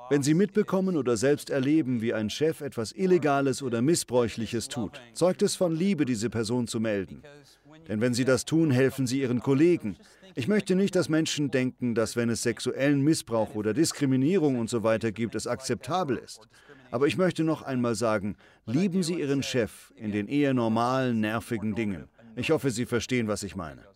Wenn 0.09 0.23
Sie 0.23 0.33
mitbekommen 0.33 0.97
oder 0.97 1.17
selbst 1.17 1.49
erleben, 1.49 2.01
wie 2.01 2.13
ein 2.13 2.29
Chef 2.29 2.61
etwas 2.61 2.91
Illegales 2.91 3.61
oder 3.61 3.81
Missbräuchliches 3.81 4.67
tut, 4.67 4.99
zeugt 5.13 5.41
es 5.41 5.55
von 5.55 5.75
Liebe, 5.75 6.05
diese 6.05 6.29
Person 6.29 6.67
zu 6.67 6.79
melden. 6.79 7.23
Denn 7.89 8.01
wenn 8.01 8.13
sie 8.13 8.23
das 8.23 8.45
tun, 8.45 8.71
helfen 8.71 9.07
sie 9.07 9.19
ihren 9.19 9.41
Kollegen. 9.41 9.97
Ich 10.35 10.47
möchte 10.47 10.75
nicht, 10.75 10.95
dass 10.95 11.09
Menschen 11.09 11.49
denken, 11.49 11.95
dass 11.95 12.15
wenn 12.15 12.29
es 12.29 12.43
sexuellen 12.43 13.01
Missbrauch 13.01 13.55
oder 13.55 13.73
Diskriminierung 13.73 14.59
und 14.59 14.69
so 14.69 14.83
weiter 14.83 15.11
gibt, 15.11 15.33
es 15.33 15.47
akzeptabel 15.47 16.17
ist. 16.17 16.47
Aber 16.91 17.07
ich 17.07 17.17
möchte 17.17 17.43
noch 17.43 17.63
einmal 17.63 17.95
sagen, 17.95 18.37
lieben 18.65 19.03
Sie 19.03 19.19
Ihren 19.19 19.43
Chef 19.43 19.91
in 19.95 20.11
den 20.11 20.27
eher 20.27 20.53
normalen, 20.53 21.19
nervigen 21.19 21.75
Dingen. 21.75 22.05
Ich 22.35 22.51
hoffe, 22.51 22.69
Sie 22.69 22.85
verstehen, 22.85 23.27
was 23.27 23.43
ich 23.43 23.55
meine. 23.55 23.88